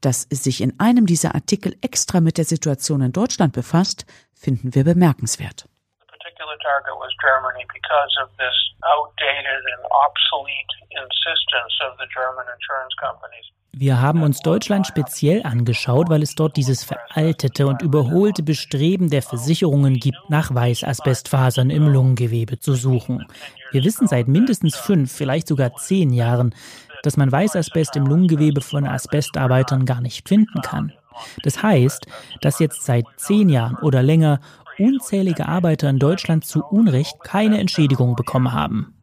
Dass 0.02 0.28
es 0.30 0.44
sich 0.44 0.62
in 0.62 0.80
einem 0.80 1.08
dieser 1.08 1.34
Artikel 1.34 1.76
extra 1.82 2.22
mit 2.22 2.38
der 2.38 2.46
Situation 2.46 3.02
in 3.02 3.14
Deutschland 3.14 3.54
befasst, 3.54 4.06
finden 4.34 4.76
wir 4.76 4.84
bemerkenswert. 4.84 5.69
The 6.50 6.60
target 6.66 6.96
was 6.98 7.14
Germany 7.22 7.64
because 7.70 8.14
of 8.24 8.30
this 8.42 8.58
outdated 8.84 9.62
and 9.74 9.82
obsolete 10.06 10.72
insistence 10.92 11.74
of 11.86 11.98
the 12.02 12.08
German 12.10 12.46
insurance 12.50 12.96
companies. 12.98 13.46
Wir 13.72 14.02
haben 14.02 14.24
uns 14.24 14.40
Deutschland 14.40 14.88
speziell 14.88 15.44
angeschaut, 15.46 16.10
weil 16.10 16.24
es 16.24 16.36
dort 16.36 16.58
dieses 16.58 16.84
veraltete 16.84 17.68
und 17.68 17.82
überholte 17.82 18.44
Bestreben 18.44 19.10
der 19.10 19.22
Versicherungen 19.22 19.94
gibt, 19.94 20.18
nach 20.28 20.54
Weißasbestfasern 20.54 21.70
im 21.70 21.88
Lungengewebe 21.88 22.60
zu 22.60 22.74
suchen. 22.74 23.26
Wir 23.72 23.84
wissen 23.84 24.08
seit 24.08 24.28
mindestens 24.28 24.76
fünf, 24.76 25.12
vielleicht 25.16 25.48
sogar 25.48 25.76
zehn 25.76 26.12
Jahren, 26.12 26.56
dass 27.04 27.16
man 27.16 27.32
Weißasbest 27.32 27.96
im 27.96 28.08
Lungengewebe 28.08 28.62
von 28.62 28.86
Asbestarbeitern 28.86 29.86
gar 29.86 30.02
nicht 30.02 30.28
finden 30.28 30.62
kann. 30.62 30.92
Das 31.44 31.62
heißt, 31.62 32.06
dass 32.42 32.60
jetzt 32.60 32.84
seit 32.84 33.06
zehn 33.18 33.50
Jahren 33.50 33.76
oder 33.78 34.02
länger 34.02 34.40
unzählige 34.80 35.48
Arbeiter 35.48 35.90
in 35.90 36.00
Deutschland 36.00 36.46
zu 36.46 36.64
Unrecht 36.64 37.24
keine 37.24 37.60
Entschädigung 37.60 38.16
bekommen 38.16 38.54
haben. 38.54 38.96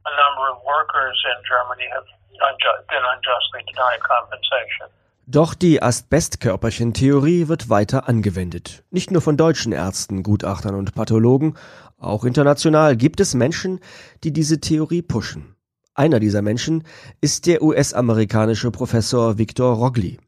Doch 5.28 5.54
die 5.54 5.82
Asbestkörperchen-Theorie 5.82 7.48
wird 7.48 7.68
weiter 7.68 8.08
angewendet. 8.08 8.84
Nicht 8.90 9.10
nur 9.10 9.20
von 9.20 9.36
deutschen 9.36 9.72
Ärzten, 9.72 10.22
Gutachtern 10.22 10.76
und 10.76 10.94
Pathologen, 10.94 11.56
auch 11.98 12.24
international 12.24 12.96
gibt 12.96 13.18
es 13.18 13.34
Menschen, 13.34 13.80
die 14.22 14.32
diese 14.32 14.60
Theorie 14.60 15.02
pushen. 15.02 15.56
Einer 15.94 16.20
dieser 16.20 16.42
Menschen 16.42 16.84
ist 17.20 17.46
der 17.46 17.62
US-amerikanische 17.62 18.70
Professor 18.70 19.38
Victor 19.38 19.74
Rogli. 19.74 20.18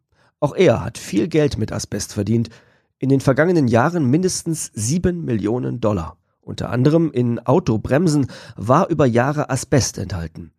Auch 0.41 0.57
er 0.57 0.83
hat 0.83 0.99
viel 0.99 1.29
Geld 1.29 1.59
mit 1.59 1.73
Asbest 1.73 2.15
verdient, 2.15 2.49
in 2.99 3.09
den 3.09 3.21
vergangenen 3.21 3.69
Jahren 3.69 4.05
mindestens 4.11 4.71
sieben 4.75 5.25
Millionen 5.25 5.81
Dollar. 5.81 6.17
Unter 6.41 6.71
anderem 6.71 7.11
in 7.13 7.39
Autobremsen 7.41 8.27
war 8.57 8.89
über 8.89 9.07
Jahre 9.07 9.51
Asbest 9.51 9.99
enthalten. 9.99 10.53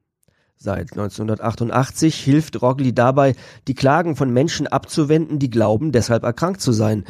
Seit 0.55 0.91
1988 0.91 2.15
hilft 2.15 2.61
Rogli 2.61 2.93
dabei, 2.93 3.35
die 3.67 3.75
Klagen 3.75 4.15
von 4.15 4.31
Menschen 4.31 4.67
abzuwenden, 4.67 5.39
die 5.39 5.49
glauben, 5.49 5.91
deshalb 5.91 6.23
erkrankt 6.23 6.61
zu 6.61 6.73
sein. 6.73 7.05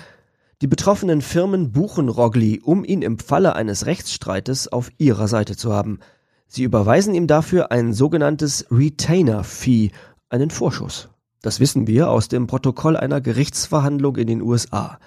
Die 0.62 0.68
betroffenen 0.68 1.22
Firmen 1.22 1.72
buchen 1.72 2.10
Rogli, 2.10 2.62
um 2.64 2.86
ihn 2.86 3.02
im 3.02 3.18
Falle 3.18 3.56
eines 3.56 3.86
Rechtsstreites 3.86 4.72
auf 4.72 4.92
ihrer 4.98 5.28
Seite 5.28 5.56
zu 5.56 5.74
haben. 5.74 6.00
Sie 6.48 6.64
überweisen 6.64 7.14
ihm 7.16 7.28
dafür 7.28 7.72
ein 7.72 7.94
sogenanntes 7.94 8.68
Retainer 8.70 9.44
Fee, 9.44 9.92
einen 10.30 10.52
Vorschuss. 10.52 11.10
Das 11.42 11.60
wissen 11.60 11.88
wir 11.88 12.10
aus 12.10 12.28
dem 12.28 12.48
Protokoll 12.48 12.98
einer 12.98 13.20
Gerichtsverhandlung 13.20 14.18
in 14.18 14.28
den 14.28 14.42
USA. 14.42 15.00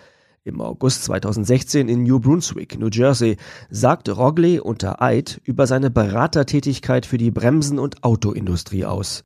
Im 0.44 0.60
August 0.60 1.04
2016 1.04 1.88
in 1.88 2.02
New 2.02 2.18
Brunswick, 2.18 2.76
New 2.76 2.88
Jersey, 2.92 3.36
sagte 3.70 4.10
Rogley 4.10 4.58
unter 4.58 5.00
Eid 5.00 5.40
über 5.44 5.68
seine 5.68 5.88
Beratertätigkeit 5.88 7.06
für 7.06 7.16
die 7.16 7.30
Bremsen- 7.30 7.78
und 7.78 8.02
Autoindustrie 8.02 8.84
aus. 8.84 9.22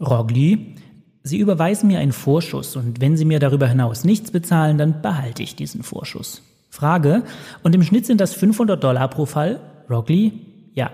Rogley, 0.00 0.76
Sie 1.24 1.38
überweisen 1.38 1.88
mir 1.88 1.98
einen 1.98 2.12
Vorschuss 2.12 2.76
und 2.76 3.00
wenn 3.00 3.16
Sie 3.16 3.24
mir 3.24 3.40
darüber 3.40 3.66
hinaus 3.66 4.04
nichts 4.04 4.30
bezahlen, 4.30 4.78
dann 4.78 5.02
behalte 5.02 5.42
ich 5.42 5.56
diesen 5.56 5.82
Vorschuss. 5.82 6.42
Frage, 6.70 7.24
und 7.64 7.74
im 7.74 7.82
Schnitt 7.82 8.06
sind 8.06 8.20
das 8.20 8.32
500 8.32 8.82
Dollar 8.82 9.08
pro 9.08 9.26
Fall? 9.26 9.60
Rogley, 9.90 10.32
ja. 10.74 10.92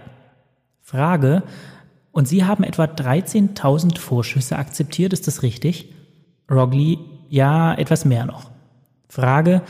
Frage, 0.80 1.42
und 2.10 2.26
Sie 2.26 2.44
haben 2.44 2.64
etwa 2.64 2.84
13.000 2.84 3.98
Vorschüsse 3.98 4.56
akzeptiert, 4.56 5.12
ist 5.12 5.26
das 5.26 5.42
richtig? 5.42 5.92
Rogley, 6.50 6.98
ja, 7.28 7.74
etwas 7.74 8.06
mehr 8.06 8.24
noch. 8.24 8.50
Frage, 9.08 9.62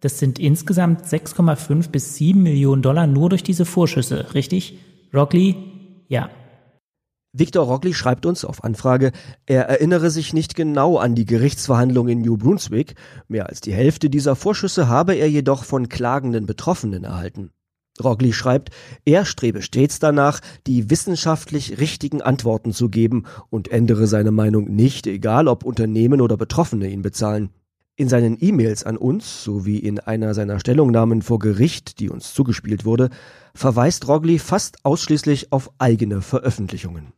das 0.00 0.18
sind 0.18 0.38
insgesamt 0.38 1.02
6,5 1.06 1.90
bis 1.90 2.16
7 2.16 2.42
Millionen 2.42 2.82
Dollar 2.82 3.06
nur 3.06 3.30
durch 3.30 3.42
diese 3.42 3.64
Vorschüsse, 3.64 4.34
richtig? 4.34 4.78
Rockley? 5.14 5.56
Ja. 6.08 6.30
Victor 7.32 7.66
Rockley 7.66 7.94
schreibt 7.94 8.26
uns 8.26 8.44
auf 8.44 8.62
Anfrage, 8.62 9.12
er 9.46 9.68
erinnere 9.68 10.10
sich 10.10 10.32
nicht 10.32 10.54
genau 10.54 10.98
an 10.98 11.14
die 11.14 11.24
Gerichtsverhandlung 11.24 12.08
in 12.08 12.20
New 12.20 12.36
Brunswick, 12.36 12.94
mehr 13.28 13.48
als 13.48 13.60
die 13.60 13.72
Hälfte 13.72 14.08
dieser 14.08 14.36
Vorschüsse 14.36 14.88
habe 14.88 15.14
er 15.14 15.28
jedoch 15.28 15.64
von 15.64 15.88
klagenden 15.88 16.46
Betroffenen 16.46 17.04
erhalten. 17.04 17.50
Rogli 18.02 18.32
schreibt, 18.32 18.70
er 19.04 19.24
strebe 19.24 19.62
stets 19.62 20.00
danach, 20.00 20.40
die 20.66 20.90
wissenschaftlich 20.90 21.78
richtigen 21.78 22.22
Antworten 22.22 22.72
zu 22.72 22.88
geben 22.88 23.24
und 23.50 23.68
ändere 23.68 24.06
seine 24.06 24.32
Meinung 24.32 24.74
nicht, 24.74 25.06
egal 25.06 25.48
ob 25.48 25.64
Unternehmen 25.64 26.20
oder 26.20 26.36
Betroffene 26.36 26.88
ihn 26.88 27.02
bezahlen. 27.02 27.50
In 27.96 28.08
seinen 28.08 28.36
E-Mails 28.40 28.82
an 28.82 28.96
uns 28.96 29.44
sowie 29.44 29.78
in 29.78 30.00
einer 30.00 30.34
seiner 30.34 30.58
Stellungnahmen 30.58 31.22
vor 31.22 31.38
Gericht, 31.38 32.00
die 32.00 32.10
uns 32.10 32.34
zugespielt 32.34 32.84
wurde, 32.84 33.08
verweist 33.54 34.08
Rogli 34.08 34.40
fast 34.40 34.84
ausschließlich 34.84 35.52
auf 35.52 35.70
eigene 35.78 36.20
Veröffentlichungen. 36.20 37.12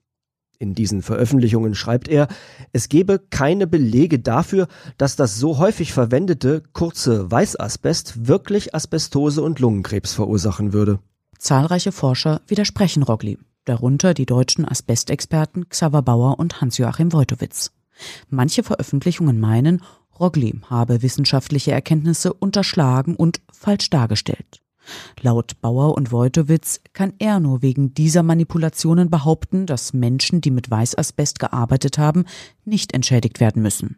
In 0.59 0.75
diesen 0.75 1.01
Veröffentlichungen 1.01 1.75
schreibt 1.75 2.09
er, 2.09 2.29
es 2.73 2.91
gebe 2.91 3.19
keine 3.19 3.67
Belege 3.67 4.19
dafür, 4.19 4.69
dass 4.99 5.17
das 5.17 5.39
so 5.39 5.57
häufig 5.57 5.95
verwendete 5.95 6.63
kurze 6.75 7.31
Weißasbest 7.31 8.27
wirklich 8.27 8.75
Asbestose 8.75 9.43
und 9.43 9.61
Lungenkrebs 9.61 10.13
verursachen 10.13 10.75
würde. 10.75 10.99
Zahlreiche 11.39 11.93
Forscher 11.93 12.43
widersprechen 12.49 13.03
Rogli, 13.03 13.39
darunter 13.65 14.13
die 14.13 14.27
deutschen 14.27 14.67
Asbestexperten 14.67 15.71
Xaver 15.71 16.03
Bauer 16.03 16.39
und 16.39 16.61
Hans-Joachim 16.61 17.15
Wojtowitz. 17.15 17.73
Manche 18.29 18.63
Veröffentlichungen 18.63 19.41
meinen, 19.41 19.83
Rogli 20.19 20.55
habe 20.69 21.03
wissenschaftliche 21.03 21.73
Erkenntnisse 21.73 22.33
unterschlagen 22.33 23.17
und 23.17 23.41
falsch 23.53 23.91
dargestellt. 23.91 24.63
Laut 25.21 25.61
Bauer 25.61 25.97
und 25.97 26.13
Wojtowitz 26.13 26.81
kann 26.93 27.13
er 27.19 27.41
nur 27.41 27.63
wegen 27.63 27.93
dieser 27.95 28.23
Manipulationen 28.23 29.11
behaupten, 29.11 29.67
dass 29.67 29.93
Menschen, 29.93 30.41
die 30.41 30.51
mit 30.51 30.71
Weißasbest 30.71 31.39
gearbeitet 31.39 31.99
haben, 31.99 32.25
nicht 32.65 32.95
entschädigt 32.95 33.41
werden 33.41 33.63
müssen. 33.63 33.97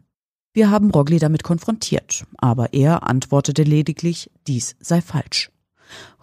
Wir 0.51 0.71
haben 0.71 0.89
Rogli 0.89 1.19
damit 1.19 1.43
konfrontiert, 1.43 2.25
aber 2.37 2.73
er 2.73 3.07
antwortete 3.07 3.63
lediglich, 3.63 4.31
dies 4.47 4.75
sei 4.79 5.01
falsch. 5.01 5.51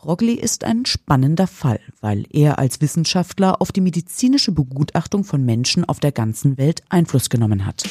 Rogli 0.04 0.34
ist 0.34 0.64
ein 0.64 0.84
spannender 0.84 1.46
Fall, 1.46 1.80
weil 2.00 2.26
er 2.30 2.58
als 2.58 2.80
Wissenschaftler 2.80 3.60
auf 3.60 3.72
die 3.72 3.80
medizinische 3.80 4.52
Begutachtung 4.52 5.24
von 5.24 5.44
Menschen 5.44 5.84
auf 5.84 6.00
der 6.00 6.12
ganzen 6.12 6.58
Welt 6.58 6.82
Einfluss 6.88 7.30
genommen 7.30 7.66
hat. 7.66 7.84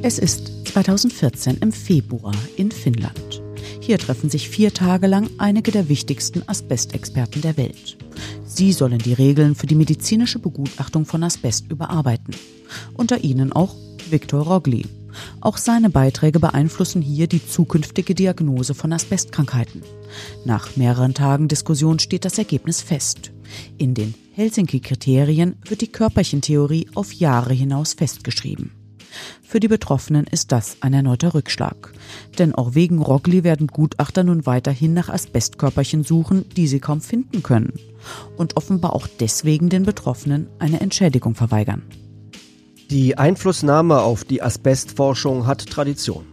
Es 0.00 0.20
ist 0.20 0.68
2014 0.68 1.56
im 1.56 1.72
Februar 1.72 2.34
in 2.56 2.70
Finnland. 2.70 3.42
Hier 3.80 3.98
treffen 3.98 4.30
sich 4.30 4.48
vier 4.48 4.72
Tage 4.72 5.08
lang 5.08 5.28
einige 5.38 5.72
der 5.72 5.88
wichtigsten 5.88 6.48
Asbestexperten 6.48 7.42
der 7.42 7.56
Welt. 7.56 7.98
Sie 8.44 8.72
sollen 8.72 8.98
die 8.98 9.12
Regeln 9.12 9.56
für 9.56 9.66
die 9.66 9.74
medizinische 9.74 10.38
Begutachtung 10.38 11.04
von 11.04 11.24
Asbest 11.24 11.70
überarbeiten. 11.70 12.32
Unter 12.94 13.24
ihnen 13.24 13.52
auch 13.52 13.74
Viktor 14.08 14.46
Rogli. 14.46 14.86
Auch 15.40 15.56
seine 15.56 15.90
Beiträge 15.90 16.38
beeinflussen 16.38 17.02
hier 17.02 17.26
die 17.26 17.44
zukünftige 17.44 18.14
Diagnose 18.14 18.74
von 18.74 18.92
Asbestkrankheiten. 18.92 19.82
Nach 20.44 20.76
mehreren 20.76 21.14
Tagen 21.14 21.48
Diskussion 21.48 21.98
steht 21.98 22.24
das 22.24 22.38
Ergebnis 22.38 22.82
fest. 22.82 23.32
In 23.78 23.94
den 23.94 24.14
Helsinki-Kriterien 24.34 25.56
wird 25.68 25.80
die 25.80 25.90
Körperchentheorie 25.90 26.86
auf 26.94 27.12
Jahre 27.12 27.52
hinaus 27.52 27.94
festgeschrieben. 27.94 28.77
Für 29.42 29.60
die 29.60 29.68
Betroffenen 29.68 30.26
ist 30.26 30.52
das 30.52 30.76
ein 30.80 30.92
erneuter 30.92 31.34
Rückschlag. 31.34 31.92
Denn 32.38 32.54
auch 32.54 32.74
wegen 32.74 33.00
Rogli 33.00 33.44
werden 33.44 33.66
Gutachter 33.66 34.24
nun 34.24 34.46
weiterhin 34.46 34.94
nach 34.94 35.08
Asbestkörperchen 35.08 36.04
suchen, 36.04 36.44
die 36.56 36.66
sie 36.66 36.80
kaum 36.80 37.00
finden 37.00 37.42
können. 37.42 37.72
Und 38.36 38.56
offenbar 38.56 38.94
auch 38.94 39.06
deswegen 39.06 39.68
den 39.68 39.84
Betroffenen 39.84 40.48
eine 40.58 40.80
Entschädigung 40.80 41.34
verweigern. 41.34 41.82
Die 42.90 43.18
Einflussnahme 43.18 44.00
auf 44.00 44.24
die 44.24 44.42
Asbestforschung 44.42 45.46
hat 45.46 45.66
Tradition. 45.66 46.24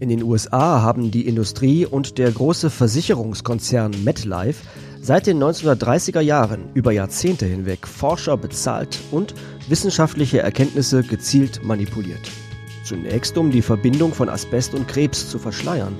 In 0.00 0.08
den 0.08 0.22
USA 0.22 0.82
haben 0.82 1.10
die 1.10 1.26
Industrie 1.26 1.86
und 1.86 2.18
der 2.18 2.30
große 2.30 2.68
Versicherungskonzern 2.70 4.04
MetLife 4.04 4.62
seit 5.04 5.26
den 5.26 5.42
1930er 5.42 6.20
Jahren 6.20 6.70
über 6.72 6.90
Jahrzehnte 6.90 7.44
hinweg 7.44 7.86
Forscher 7.86 8.38
bezahlt 8.38 8.98
und 9.10 9.34
wissenschaftliche 9.68 10.38
Erkenntnisse 10.38 11.02
gezielt 11.02 11.62
manipuliert. 11.62 12.30
Zunächst 12.84 13.36
um 13.36 13.50
die 13.50 13.60
Verbindung 13.60 14.14
von 14.14 14.30
Asbest 14.30 14.72
und 14.72 14.88
Krebs 14.88 15.28
zu 15.28 15.38
verschleiern 15.38 15.94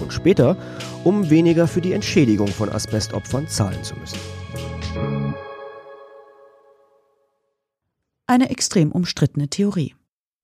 und 0.00 0.12
später 0.12 0.56
um 1.04 1.30
weniger 1.30 1.68
für 1.68 1.80
die 1.80 1.92
Entschädigung 1.92 2.48
von 2.48 2.68
Asbestopfern 2.68 3.46
zahlen 3.46 3.84
zu 3.84 3.94
müssen. 3.94 4.18
Eine 8.26 8.50
extrem 8.50 8.90
umstrittene 8.90 9.48
Theorie. 9.48 9.94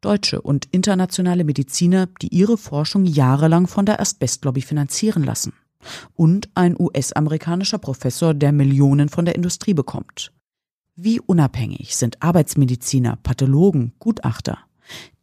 Deutsche 0.01 0.41
und 0.41 0.67
internationale 0.71 1.43
Mediziner, 1.43 2.07
die 2.23 2.29
ihre 2.29 2.59
Forschung 2.59 3.07
jahrelang 3.07 3.67
von 3.67 3.87
der 3.87 4.01
Asbestlobby 4.01 4.61
finanzieren 4.61 5.25
lassen. 5.25 5.53
Und 6.15 6.49
ein 6.55 6.77
US-amerikanischer 6.79 7.79
Professor, 7.79 8.35
der 8.35 8.53
Millionen 8.53 9.09
von 9.09 9.25
der 9.25 9.35
Industrie 9.35 9.75
bekommt. 9.75 10.33
Wie 10.97 11.21
unabhängig 11.21 11.97
sind 11.97 12.23
Arbeitsmediziner, 12.23 13.17
Pathologen, 13.23 13.93
Gutachter? 13.99 14.59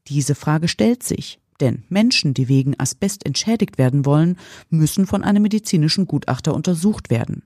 Diese 0.08 0.36
Frage 0.36 0.68
stellt 0.68 1.04
sich, 1.04 1.40
Denn 1.62 1.84
Menschen, 1.90 2.34
die 2.34 2.50
wegen 2.50 2.78
Asbest 2.80 3.26
entschädigt 3.26 3.78
werden 3.78 4.04
wollen, 4.06 4.38
müssen 4.70 5.06
von 5.06 5.24
einem 5.24 5.44
medizinischen 5.44 6.08
Gutachter 6.08 6.56
untersucht 6.56 7.12
werden. 7.12 7.44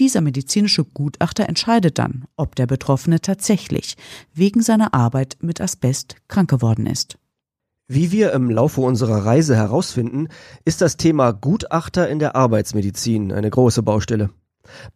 Dieser 0.00 0.20
medizinische 0.20 0.84
Gutachter 0.84 1.48
entscheidet 1.48 1.98
dann, 1.98 2.24
ob 2.36 2.56
der 2.56 2.66
Betroffene 2.66 3.20
tatsächlich 3.20 3.96
wegen 4.34 4.62
seiner 4.62 4.92
Arbeit 4.94 5.38
mit 5.40 5.60
Asbest 5.60 6.16
krank 6.26 6.50
geworden 6.50 6.86
ist. 6.86 7.18
Wie 7.94 8.10
wir 8.10 8.32
im 8.32 8.48
Laufe 8.48 8.80
unserer 8.80 9.26
Reise 9.26 9.54
herausfinden, 9.54 10.28
ist 10.64 10.80
das 10.80 10.96
Thema 10.96 11.32
Gutachter 11.32 12.08
in 12.08 12.20
der 12.20 12.34
Arbeitsmedizin 12.34 13.32
eine 13.32 13.50
große 13.50 13.82
Baustelle. 13.82 14.30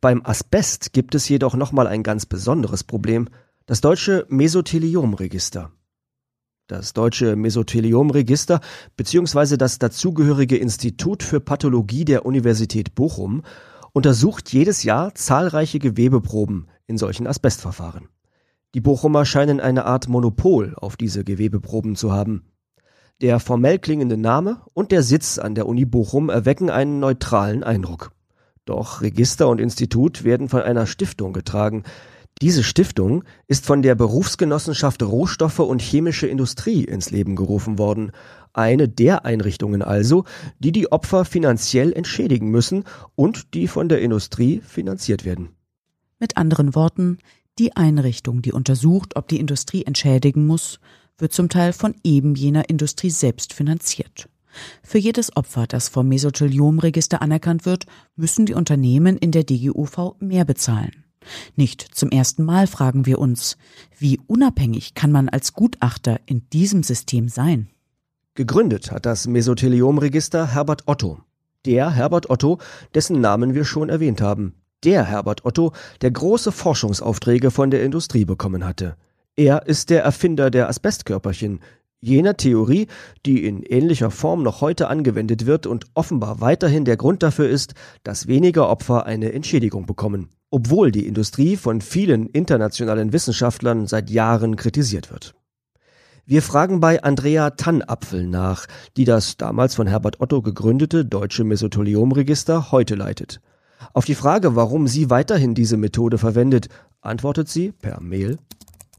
Beim 0.01 0.23
Asbest 0.25 0.95
gibt 0.95 1.15
es 1.15 1.29
jedoch 1.29 1.57
nochmal 1.57 1.89
ein 1.89 2.03
ganz 2.03 2.25
besonderes 2.25 2.85
Problem, 2.85 3.29
das 3.67 3.83
deutsche 3.83 4.25
Mesotheliomregister. 4.31 5.73
Das 6.69 6.95
deutsche 6.95 7.37
Mesotheliomregister 7.37 8.63
bzw. 8.97 9.59
das 9.59 9.79
dazugehörige 9.79 10.57
Institut 10.57 11.23
für 11.23 11.41
Pathologie 11.41 12.07
der 12.07 12.25
Universität 12.25 12.95
Bochum 12.95 13.43
untersucht 13.93 14.51
jedes 14.55 14.85
Jahr 14.85 15.15
zahlreiche 15.15 15.81
Gewebeproben 15.81 16.69
in 16.87 16.97
solchen 16.97 17.27
Asbestverfahren. 17.27 18.09
Die 18.75 18.81
Bochumer 18.81 19.27
scheinen 19.27 19.61
eine 19.61 19.85
Art 19.85 20.09
Monopol 20.09 20.75
auf 20.77 20.97
diese 20.97 21.25
Gewebeproben 21.25 21.95
zu 21.95 22.11
haben. 22.11 22.56
Der 23.23 23.41
formell 23.41 23.79
klingende 23.79 24.17
Name 24.17 24.61
und 24.75 24.93
der 24.93 25.03
Sitz 25.03 25.39
an 25.39 25.55
der 25.55 25.67
Uni 25.67 25.87
Bochum 25.87 26.29
erwecken 26.29 26.69
einen 26.69 27.01
neutralen 27.01 27.65
Eindruck. 27.65 28.13
Doch 28.67 29.01
Register 29.01 29.49
und 29.49 29.61
Institut 29.61 30.25
werden 30.25 30.49
von 30.49 30.61
einer 30.61 30.87
Stiftung 30.87 31.33
getragen, 31.33 31.85
diese 32.43 32.63
Stiftung 32.63 33.25
ist 33.47 33.65
von 33.65 33.81
der 33.81 33.95
Berufsgenossenschaft 33.95 35.03
Rohstoffe 35.03 35.61
und 35.61 35.81
Chemische 35.81 36.27
Industrie 36.27 36.85
ins 36.85 37.11
Leben 37.11 37.35
gerufen 37.35 37.79
worden, 37.79 38.13
eine 38.53 38.91
der 38.91 39.25
Einrichtungen 39.25 39.81
also, 39.81 40.25
die 40.59 40.71
die 40.71 40.93
Opfer 40.93 41.25
finanziell 41.25 41.95
entschädigen 41.95 42.51
müssen 42.51 42.85
und 43.15 43.55
die 43.55 43.69
von 43.69 43.89
der 43.89 44.03
Industrie 44.03 44.61
finanziert 44.61 45.25
werden. 45.25 45.49
Mit 46.19 46.37
anderen 46.37 46.75
Worten, 46.75 47.17
die 47.59 47.75
Einrichtung, 47.75 48.43
die 48.43 48.53
untersucht, 48.53 49.17
ob 49.17 49.29
die 49.29 49.41
Industrie 49.41 49.85
entschädigen 49.85 50.47
muss, 50.47 50.79
wird 51.19 51.33
zum 51.33 51.49
Teil 51.49 51.73
von 51.73 51.95
eben 52.05 52.35
jener 52.35 52.69
Industrie 52.69 53.11
selbst 53.11 53.53
finanziert. 53.53 54.29
Für 54.83 54.99
jedes 54.99 55.37
Opfer, 55.37 55.67
das 55.67 55.89
vom 55.89 56.09
Mesotheliomregister 56.09 57.21
anerkannt 57.23 57.67
wird, 57.67 57.87
müssen 58.17 58.47
die 58.47 58.55
Unternehmen 58.55 59.17
in 59.17 59.31
der 59.31 59.45
DGUV 59.45 60.15
mehr 60.19 60.45
bezahlen. 60.45 61.05
Nicht 61.57 61.83
zum 61.83 62.11
ersten 62.11 62.45
Mal 62.45 62.67
fragen 62.67 63.07
wir 63.07 63.19
uns, 63.19 63.57
wie 63.99 64.21
unabhängig 64.27 64.95
kann 64.95 65.11
man 65.11 65.29
als 65.29 65.53
Gutachter 65.53 66.21
in 66.27 66.49
diesem 66.51 66.83
System 66.83 67.29
sein? 67.29 67.69
Gegründet 68.35 68.93
hat 68.93 69.07
das 69.07 69.27
Mesotheliomregister 69.27 70.55
Herbert 70.55 70.83
Otto. 70.87 71.21
Der 71.65 71.91
Herbert 71.91 72.31
Otto, 72.31 72.59
dessen 72.95 73.21
Namen 73.21 73.55
wir 73.55 73.65
schon 73.65 73.89
erwähnt 73.89 74.21
haben. 74.21 74.55
Der 74.85 75.05
Herbert 75.05 75.45
Otto, 75.45 75.73
der 76.03 76.11
große 76.13 76.53
Forschungsaufträge 76.53 77.51
von 77.51 77.71
der 77.71 77.83
Industrie 77.83 78.25
bekommen 78.25 78.65
hatte. 78.65 78.97
Er 79.37 79.66
ist 79.66 79.90
der 79.90 80.03
Erfinder 80.03 80.51
der 80.51 80.68
Asbestkörperchen, 80.68 81.61
jener 82.01 82.37
Theorie, 82.37 82.88
die 83.25 83.44
in 83.44 83.62
ähnlicher 83.62 84.11
Form 84.11 84.42
noch 84.42 84.61
heute 84.61 84.88
angewendet 84.88 85.46
wird 85.46 85.66
und 85.66 85.87
offenbar 85.94 86.40
weiterhin 86.40 86.85
der 86.85 86.96
Grund 86.96 87.22
dafür 87.22 87.49
ist, 87.49 87.75
dass 88.03 88.27
weniger 88.27 88.68
Opfer 88.68 89.07
eine 89.07 89.33
Entschädigung 89.33 89.87
bekommen 89.87 90.31
obwohl 90.51 90.90
die 90.90 91.07
Industrie 91.07 91.57
von 91.57 91.81
vielen 91.81 92.27
internationalen 92.27 93.12
Wissenschaftlern 93.12 93.87
seit 93.87 94.11
Jahren 94.11 94.57
kritisiert 94.57 95.11
wird. 95.11 95.35
Wir 96.25 96.42
fragen 96.42 96.81
bei 96.81 97.03
Andrea 97.03 97.51
Tannapfel 97.51 98.27
nach, 98.27 98.66
die 98.96 99.05
das 99.05 99.37
damals 99.37 99.75
von 99.75 99.87
Herbert 99.87 100.20
Otto 100.20 100.42
gegründete 100.42 101.05
deutsche 101.05 101.44
Mesotheliomregister 101.44 102.72
heute 102.72 102.96
leitet. 102.96 103.40
Auf 103.92 104.07
die 104.07 104.14
Frage, 104.14 104.57
warum 104.57 104.88
sie 104.88 105.11
weiterhin 105.11 105.55
diese 105.55 105.77
Methode 105.77 106.18
verwendet, 106.18 106.68
antwortet 107.01 107.49
sie 107.49 107.72
per 107.72 108.01
Mail. 108.01 108.38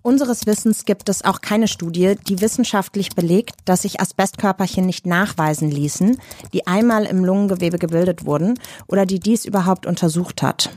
Unseres 0.08 0.46
Wissens 0.46 0.86
gibt 0.86 1.10
es 1.10 1.26
auch 1.26 1.42
keine 1.42 1.68
Studie, 1.68 2.16
die 2.30 2.40
wissenschaftlich 2.40 3.10
belegt, 3.10 3.56
dass 3.66 3.82
sich 3.82 4.00
Asbestkörperchen 4.00 4.86
nicht 4.86 5.06
nachweisen 5.06 5.70
ließen, 5.70 6.18
die 6.54 6.66
einmal 6.66 7.04
im 7.04 7.26
Lungengewebe 7.26 7.78
gebildet 7.78 8.26
wurden 8.26 8.58
oder 8.88 9.06
die 9.06 9.20
dies 9.20 9.44
überhaupt 9.44 9.86
untersucht 9.86 10.42
hat. 10.42 10.70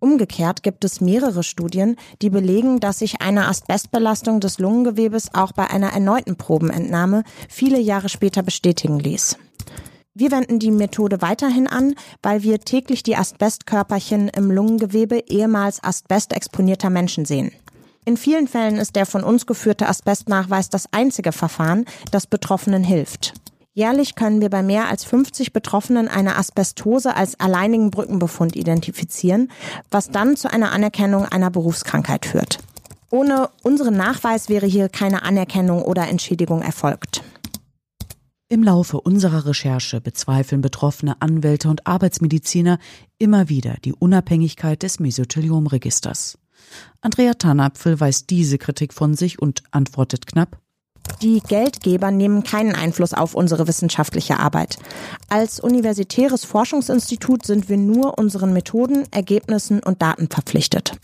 Umgekehrt 0.00 0.64
gibt 0.64 0.84
es 0.84 1.00
mehrere 1.00 1.44
Studien, 1.44 1.94
die 2.22 2.30
belegen, 2.30 2.80
dass 2.80 2.98
sich 2.98 3.22
eine 3.22 3.46
Asbestbelastung 3.46 4.40
des 4.40 4.58
Lungengewebes 4.58 5.32
auch 5.32 5.52
bei 5.52 5.70
einer 5.70 5.92
erneuten 5.92 6.34
Probenentnahme 6.34 7.22
viele 7.48 7.78
Jahre 7.78 8.08
später 8.08 8.42
bestätigen 8.42 8.98
ließ. 8.98 9.38
Wir 10.14 10.32
wenden 10.32 10.58
die 10.58 10.72
Methode 10.72 11.22
weiterhin 11.22 11.68
an, 11.68 11.94
weil 12.20 12.42
wir 12.42 12.58
täglich 12.58 13.04
die 13.04 13.14
Asbestkörperchen 13.14 14.26
im 14.26 14.50
Lungengewebe 14.50 15.22
ehemals 15.28 15.84
asbestexponierter 15.84 16.90
Menschen 16.90 17.24
sehen. 17.24 17.52
In 18.04 18.16
vielen 18.16 18.48
Fällen 18.48 18.78
ist 18.78 18.96
der 18.96 19.06
von 19.06 19.22
uns 19.22 19.46
geführte 19.46 19.88
Asbestnachweis 19.88 20.68
das 20.68 20.86
einzige 20.92 21.30
Verfahren, 21.30 21.84
das 22.10 22.26
Betroffenen 22.26 22.82
hilft. 22.82 23.34
Jährlich 23.74 24.16
können 24.16 24.40
wir 24.40 24.50
bei 24.50 24.62
mehr 24.62 24.88
als 24.88 25.04
50 25.04 25.52
Betroffenen 25.52 26.08
eine 26.08 26.36
Asbestose 26.36 27.14
als 27.14 27.38
alleinigen 27.38 27.90
Brückenbefund 27.90 28.56
identifizieren, 28.56 29.50
was 29.90 30.10
dann 30.10 30.36
zu 30.36 30.52
einer 30.52 30.72
Anerkennung 30.72 31.26
einer 31.26 31.50
Berufskrankheit 31.50 32.26
führt. 32.26 32.58
Ohne 33.08 33.50
unseren 33.62 33.96
Nachweis 33.96 34.48
wäre 34.48 34.66
hier 34.66 34.88
keine 34.88 35.22
Anerkennung 35.22 35.82
oder 35.82 36.08
Entschädigung 36.08 36.60
erfolgt. 36.60 37.22
Im 38.48 38.62
Laufe 38.62 39.00
unserer 39.00 39.46
Recherche 39.46 40.00
bezweifeln 40.00 40.60
betroffene 40.60 41.22
Anwälte 41.22 41.70
und 41.70 41.86
Arbeitsmediziner 41.86 42.78
immer 43.18 43.48
wieder 43.48 43.76
die 43.84 43.94
Unabhängigkeit 43.94 44.82
des 44.82 45.00
Mesotheliomregisters. 45.00 46.36
Andrea 47.00 47.34
Tanapfel 47.34 48.00
weist 48.00 48.30
diese 48.30 48.58
Kritik 48.58 48.92
von 48.92 49.14
sich 49.14 49.40
und 49.40 49.62
antwortet 49.70 50.26
knapp 50.26 50.58
die 51.20 51.40
Geldgeber 51.40 52.10
nehmen 52.10 52.42
keinen 52.42 52.74
Einfluss 52.74 53.14
auf 53.14 53.34
unsere 53.34 53.68
wissenschaftliche 53.68 54.38
Arbeit. 54.38 54.78
Als 55.28 55.60
universitäres 55.60 56.44
Forschungsinstitut 56.44 57.46
sind 57.46 57.68
wir 57.68 57.76
nur 57.76 58.18
unseren 58.18 58.52
Methoden, 58.52 59.04
Ergebnissen 59.10 59.80
und 59.80 60.02
Daten 60.02 60.28
verpflichtet. 60.28 60.96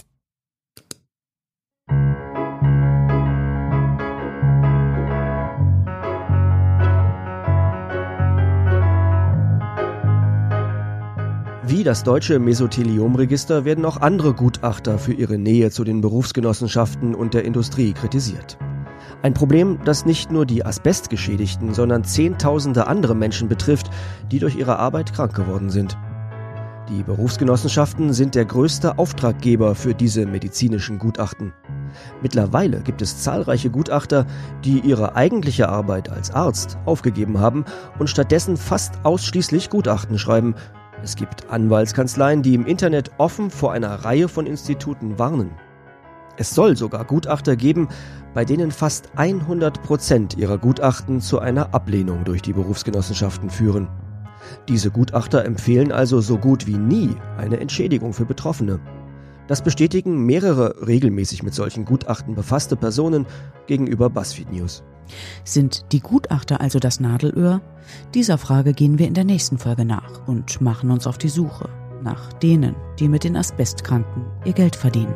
Wie 11.68 11.85
das 11.85 12.02
deutsche 12.02 12.38
Mesotheliomregister 12.38 13.66
werden 13.66 13.85
auch 13.85 13.98
andere 13.98 14.33
Gutachter 14.33 14.98
für 14.98 15.12
ihre 15.12 15.37
Nähe 15.37 15.70
zu 15.70 15.85
den 15.85 16.00
Berufsgenossenschaften 16.00 17.14
und 17.14 17.35
der 17.35 17.44
Industrie 17.44 17.92
kritisiert. 17.92 18.57
Ein 19.20 19.35
Problem, 19.35 19.78
das 19.85 20.07
nicht 20.07 20.33
nur 20.33 20.46
die 20.46 20.64
Asbestgeschädigten, 20.64 21.74
sondern 21.74 22.04
Zehntausende 22.04 22.87
andere 22.87 23.14
Menschen 23.14 23.50
betrifft, 23.50 23.90
die 24.33 24.38
durch 24.38 24.57
ihre 24.57 24.78
Arbeit 24.78 25.12
krank 25.12 25.35
geworden 25.35 25.68
sind. 25.68 25.98
Die 26.88 27.02
Berufsgenossenschaften 27.02 28.14
sind 28.14 28.35
der 28.35 28.46
größte 28.46 28.98
Auftraggeber 28.98 29.74
für 29.74 29.94
diese 29.94 30.24
medizinischen 30.24 30.98
Gutachten. 30.98 31.52
Mittlerweile 32.22 32.81
gibt 32.81 33.02
es 33.02 33.22
zahlreiche 33.22 33.68
Gutachter, 33.68 34.26
die 34.64 34.81
ihre 34.81 35.16
eigentliche 35.16 35.68
Arbeit 35.68 36.09
als 36.09 36.31
Arzt 36.31 36.78
aufgegeben 36.87 37.40
haben 37.40 37.66
und 37.98 38.09
stattdessen 38.09 38.57
fast 38.57 39.04
ausschließlich 39.04 39.68
Gutachten 39.68 40.18
schreiben. 40.18 40.54
Es 41.02 41.14
gibt 41.14 41.48
Anwaltskanzleien, 41.48 42.42
die 42.42 42.54
im 42.54 42.66
Internet 42.66 43.12
offen 43.18 43.50
vor 43.50 43.72
einer 43.72 44.04
Reihe 44.04 44.28
von 44.28 44.46
Instituten 44.46 45.18
warnen. 45.18 45.50
Es 46.37 46.54
soll 46.54 46.76
sogar 46.76 47.04
Gutachter 47.04 47.56
geben, 47.56 47.88
bei 48.34 48.44
denen 48.44 48.70
fast 48.70 49.11
100 49.16 49.82
Prozent 49.82 50.37
ihrer 50.37 50.58
Gutachten 50.58 51.20
zu 51.20 51.38
einer 51.40 51.74
Ablehnung 51.74 52.24
durch 52.24 52.42
die 52.42 52.52
Berufsgenossenschaften 52.52 53.50
führen. 53.50 53.88
Diese 54.68 54.90
Gutachter 54.90 55.44
empfehlen 55.44 55.92
also 55.92 56.20
so 56.20 56.38
gut 56.38 56.66
wie 56.66 56.76
nie 56.76 57.16
eine 57.37 57.58
Entschädigung 57.58 58.12
für 58.12 58.24
Betroffene. 58.24 58.78
Das 59.48 59.62
bestätigen 59.62 60.24
mehrere 60.26 60.87
regelmäßig 60.87 61.42
mit 61.42 61.54
solchen 61.54 61.87
Gutachten 61.87 62.34
befasste 62.34 62.76
Personen 62.76 63.26
gegenüber 63.66 64.11
BuzzFeed 64.11 64.52
News. 64.52 64.84
Sind 65.42 65.90
die 65.92 66.00
Gutachter 66.00 66.61
also 66.61 66.78
das 66.78 67.00
Nadelöhr? 67.00 67.62
Dieser 68.14 68.36
Frage 68.36 68.74
gehen 68.74 68.99
wir 68.99 69.09
in 69.09 69.14
der 69.14 69.24
nächsten 69.24 69.59
Folge 69.59 69.86
nach 69.86 70.28
und 70.28 70.61
machen 70.61 70.90
uns 70.90 71.07
auf 71.07 71.16
die 71.16 71.30
Suche 71.30 71.70
nach 72.03 72.32
denen, 72.34 72.76
die 72.99 73.09
mit 73.09 73.24
den 73.24 73.36
Asbestkranken 73.36 74.26
ihr 74.44 74.53
Geld 74.53 74.76
verdienen. 74.76 75.14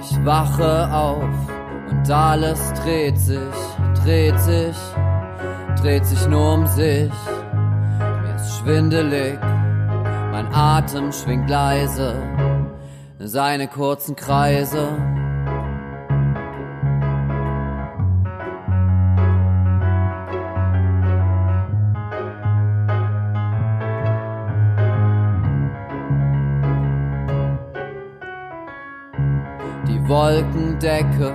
Ich 0.00 0.24
wache 0.24 0.92
auf 0.92 1.28
und 1.90 2.10
alles 2.10 2.72
dreht 2.74 3.18
sich, 3.18 3.38
dreht 4.02 4.38
sich, 4.40 4.76
dreht 5.80 6.06
sich 6.06 6.26
nur 6.28 6.54
um 6.54 6.66
sich 6.66 7.12
schwindelig, 8.44 9.38
mein 10.32 10.52
Atem 10.52 11.12
schwingt 11.12 11.48
leise 11.48 12.14
seine 13.26 13.68
kurzen 13.68 14.16
Kreise. 14.16 14.88
Die 29.88 30.08
Wolkendecke 30.08 31.34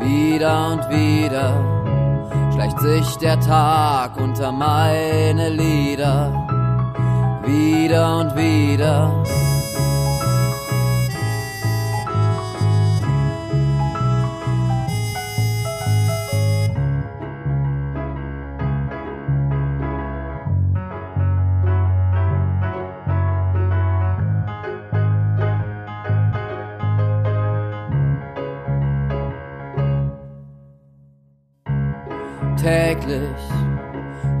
wieder 0.00 0.72
und 0.72 0.90
wieder 0.90 1.52
schleicht 2.52 2.80
sich 2.80 3.16
der 3.18 3.38
Tag 3.38 4.16
unter 4.16 4.50
meine 4.50 5.50
Lieder, 5.50 6.32
wieder 7.44 8.18
und 8.18 8.34
wieder. 8.34 9.45
Täglich 33.06 33.46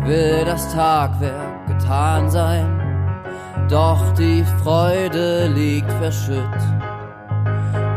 will 0.04 0.44
das 0.44 0.72
Tagwerk 0.72 1.66
getan 1.66 2.30
sein, 2.30 2.80
doch 3.68 4.12
die 4.14 4.44
Freude 4.62 5.48
liegt 5.48 5.90
verschütt 5.92 6.62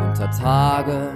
unter 0.08 0.30
Tage. 0.32 1.12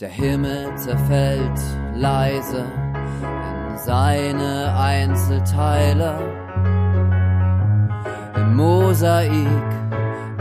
Der 0.00 0.08
Himmel 0.08 0.74
zerfällt 0.76 1.60
leise 1.94 2.64
in 3.70 3.78
seine 3.78 4.74
Einzelteile. 4.76 6.18
Im 8.34 8.56
Mosaik 8.56 9.46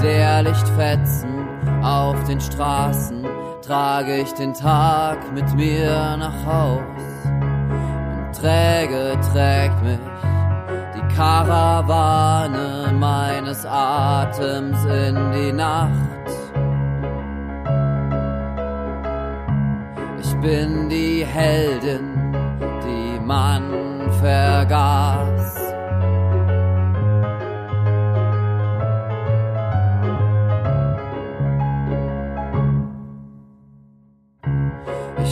der 0.01 0.43
Lichtfetzen 0.43 1.47
auf 1.83 2.21
den 2.23 2.41
Straßen 2.41 3.20
trage 3.61 4.21
ich 4.21 4.33
den 4.33 4.53
Tag 4.53 5.31
mit 5.33 5.53
mir 5.55 6.17
nach 6.17 6.45
Haus 6.45 6.81
und 7.25 8.35
träge, 8.35 9.17
trägt 9.31 9.81
mich 9.83 9.99
die 10.95 11.15
Karawane 11.15 12.91
meines 12.93 13.65
Atems 13.65 14.83
in 14.85 15.15
die 15.31 15.51
Nacht. 15.53 15.91
Ich 20.19 20.35
bin 20.37 20.89
die 20.89 21.23
Heldin, 21.23 22.33
die 22.83 23.19
man 23.19 23.63
vergaß. 24.19 25.30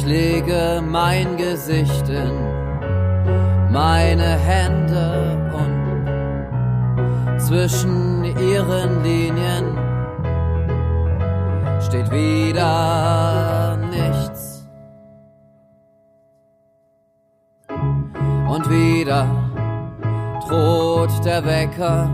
Lege 0.10 0.82
mein 0.84 1.38
Gesicht 1.38 2.10
in 2.10 2.34
meine 3.72 4.40
Hände 4.40 5.38
und 5.54 7.40
zwischen 7.40 8.24
ihren 8.24 9.04
Linien 9.04 9.66
steht 11.82 12.10
wieder 12.12 13.78
nichts. 13.92 14.68
Und 17.68 18.68
wieder 18.68 19.28
droht 20.48 21.24
der 21.24 21.46
Wecker, 21.46 22.10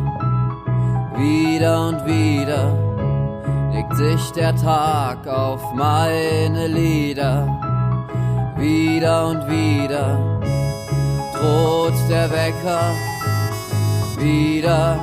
wieder 1.15 1.87
und 1.87 2.05
wieder 2.05 2.63
legt 3.71 3.95
sich 3.95 4.31
der 4.31 4.53
Tag 4.57 5.25
auf 5.27 5.73
meine 5.73 6.67
Lieder 6.67 7.64
wieder 8.57 9.27
und 9.27 9.47
wieder. 9.47 10.39
Droht 11.33 11.93
der 12.09 12.29
Wecker, 12.31 12.93
wieder 14.17 14.99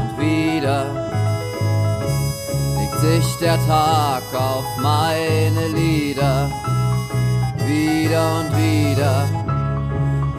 und 0.00 0.20
wieder. 0.20 0.84
Legt 2.76 3.00
sich 3.00 3.36
der 3.36 3.58
Tag 3.66 4.22
auf 4.34 4.64
meine 4.80 5.68
Lieder, 5.68 6.50
wieder 7.66 8.40
und 8.40 8.56
wieder 8.56 9.48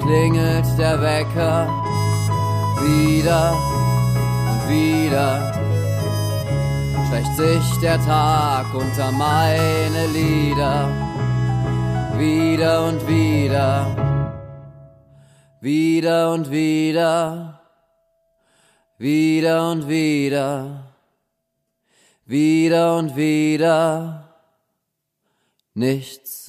klingelt 0.09 0.65
der 0.75 0.99
Wecker, 1.01 1.67
wieder 2.81 3.53
und 4.49 4.69
wieder. 4.69 5.53
Schlecht 7.07 7.35
sich 7.37 7.79
der 7.79 8.03
Tag 8.03 8.73
unter 8.73 9.11
meine 9.11 10.07
Lieder 10.07 10.89
wieder 12.19 12.85
und 12.85 13.07
wieder, 13.07 13.95
wieder 15.61 16.33
und 16.33 16.51
wieder, 16.51 17.61
wieder 18.97 19.71
und 19.71 19.87
wieder, 19.87 20.83
wieder 22.25 22.97
und 22.97 23.15
wieder, 23.15 24.35
nichts. 25.73 26.48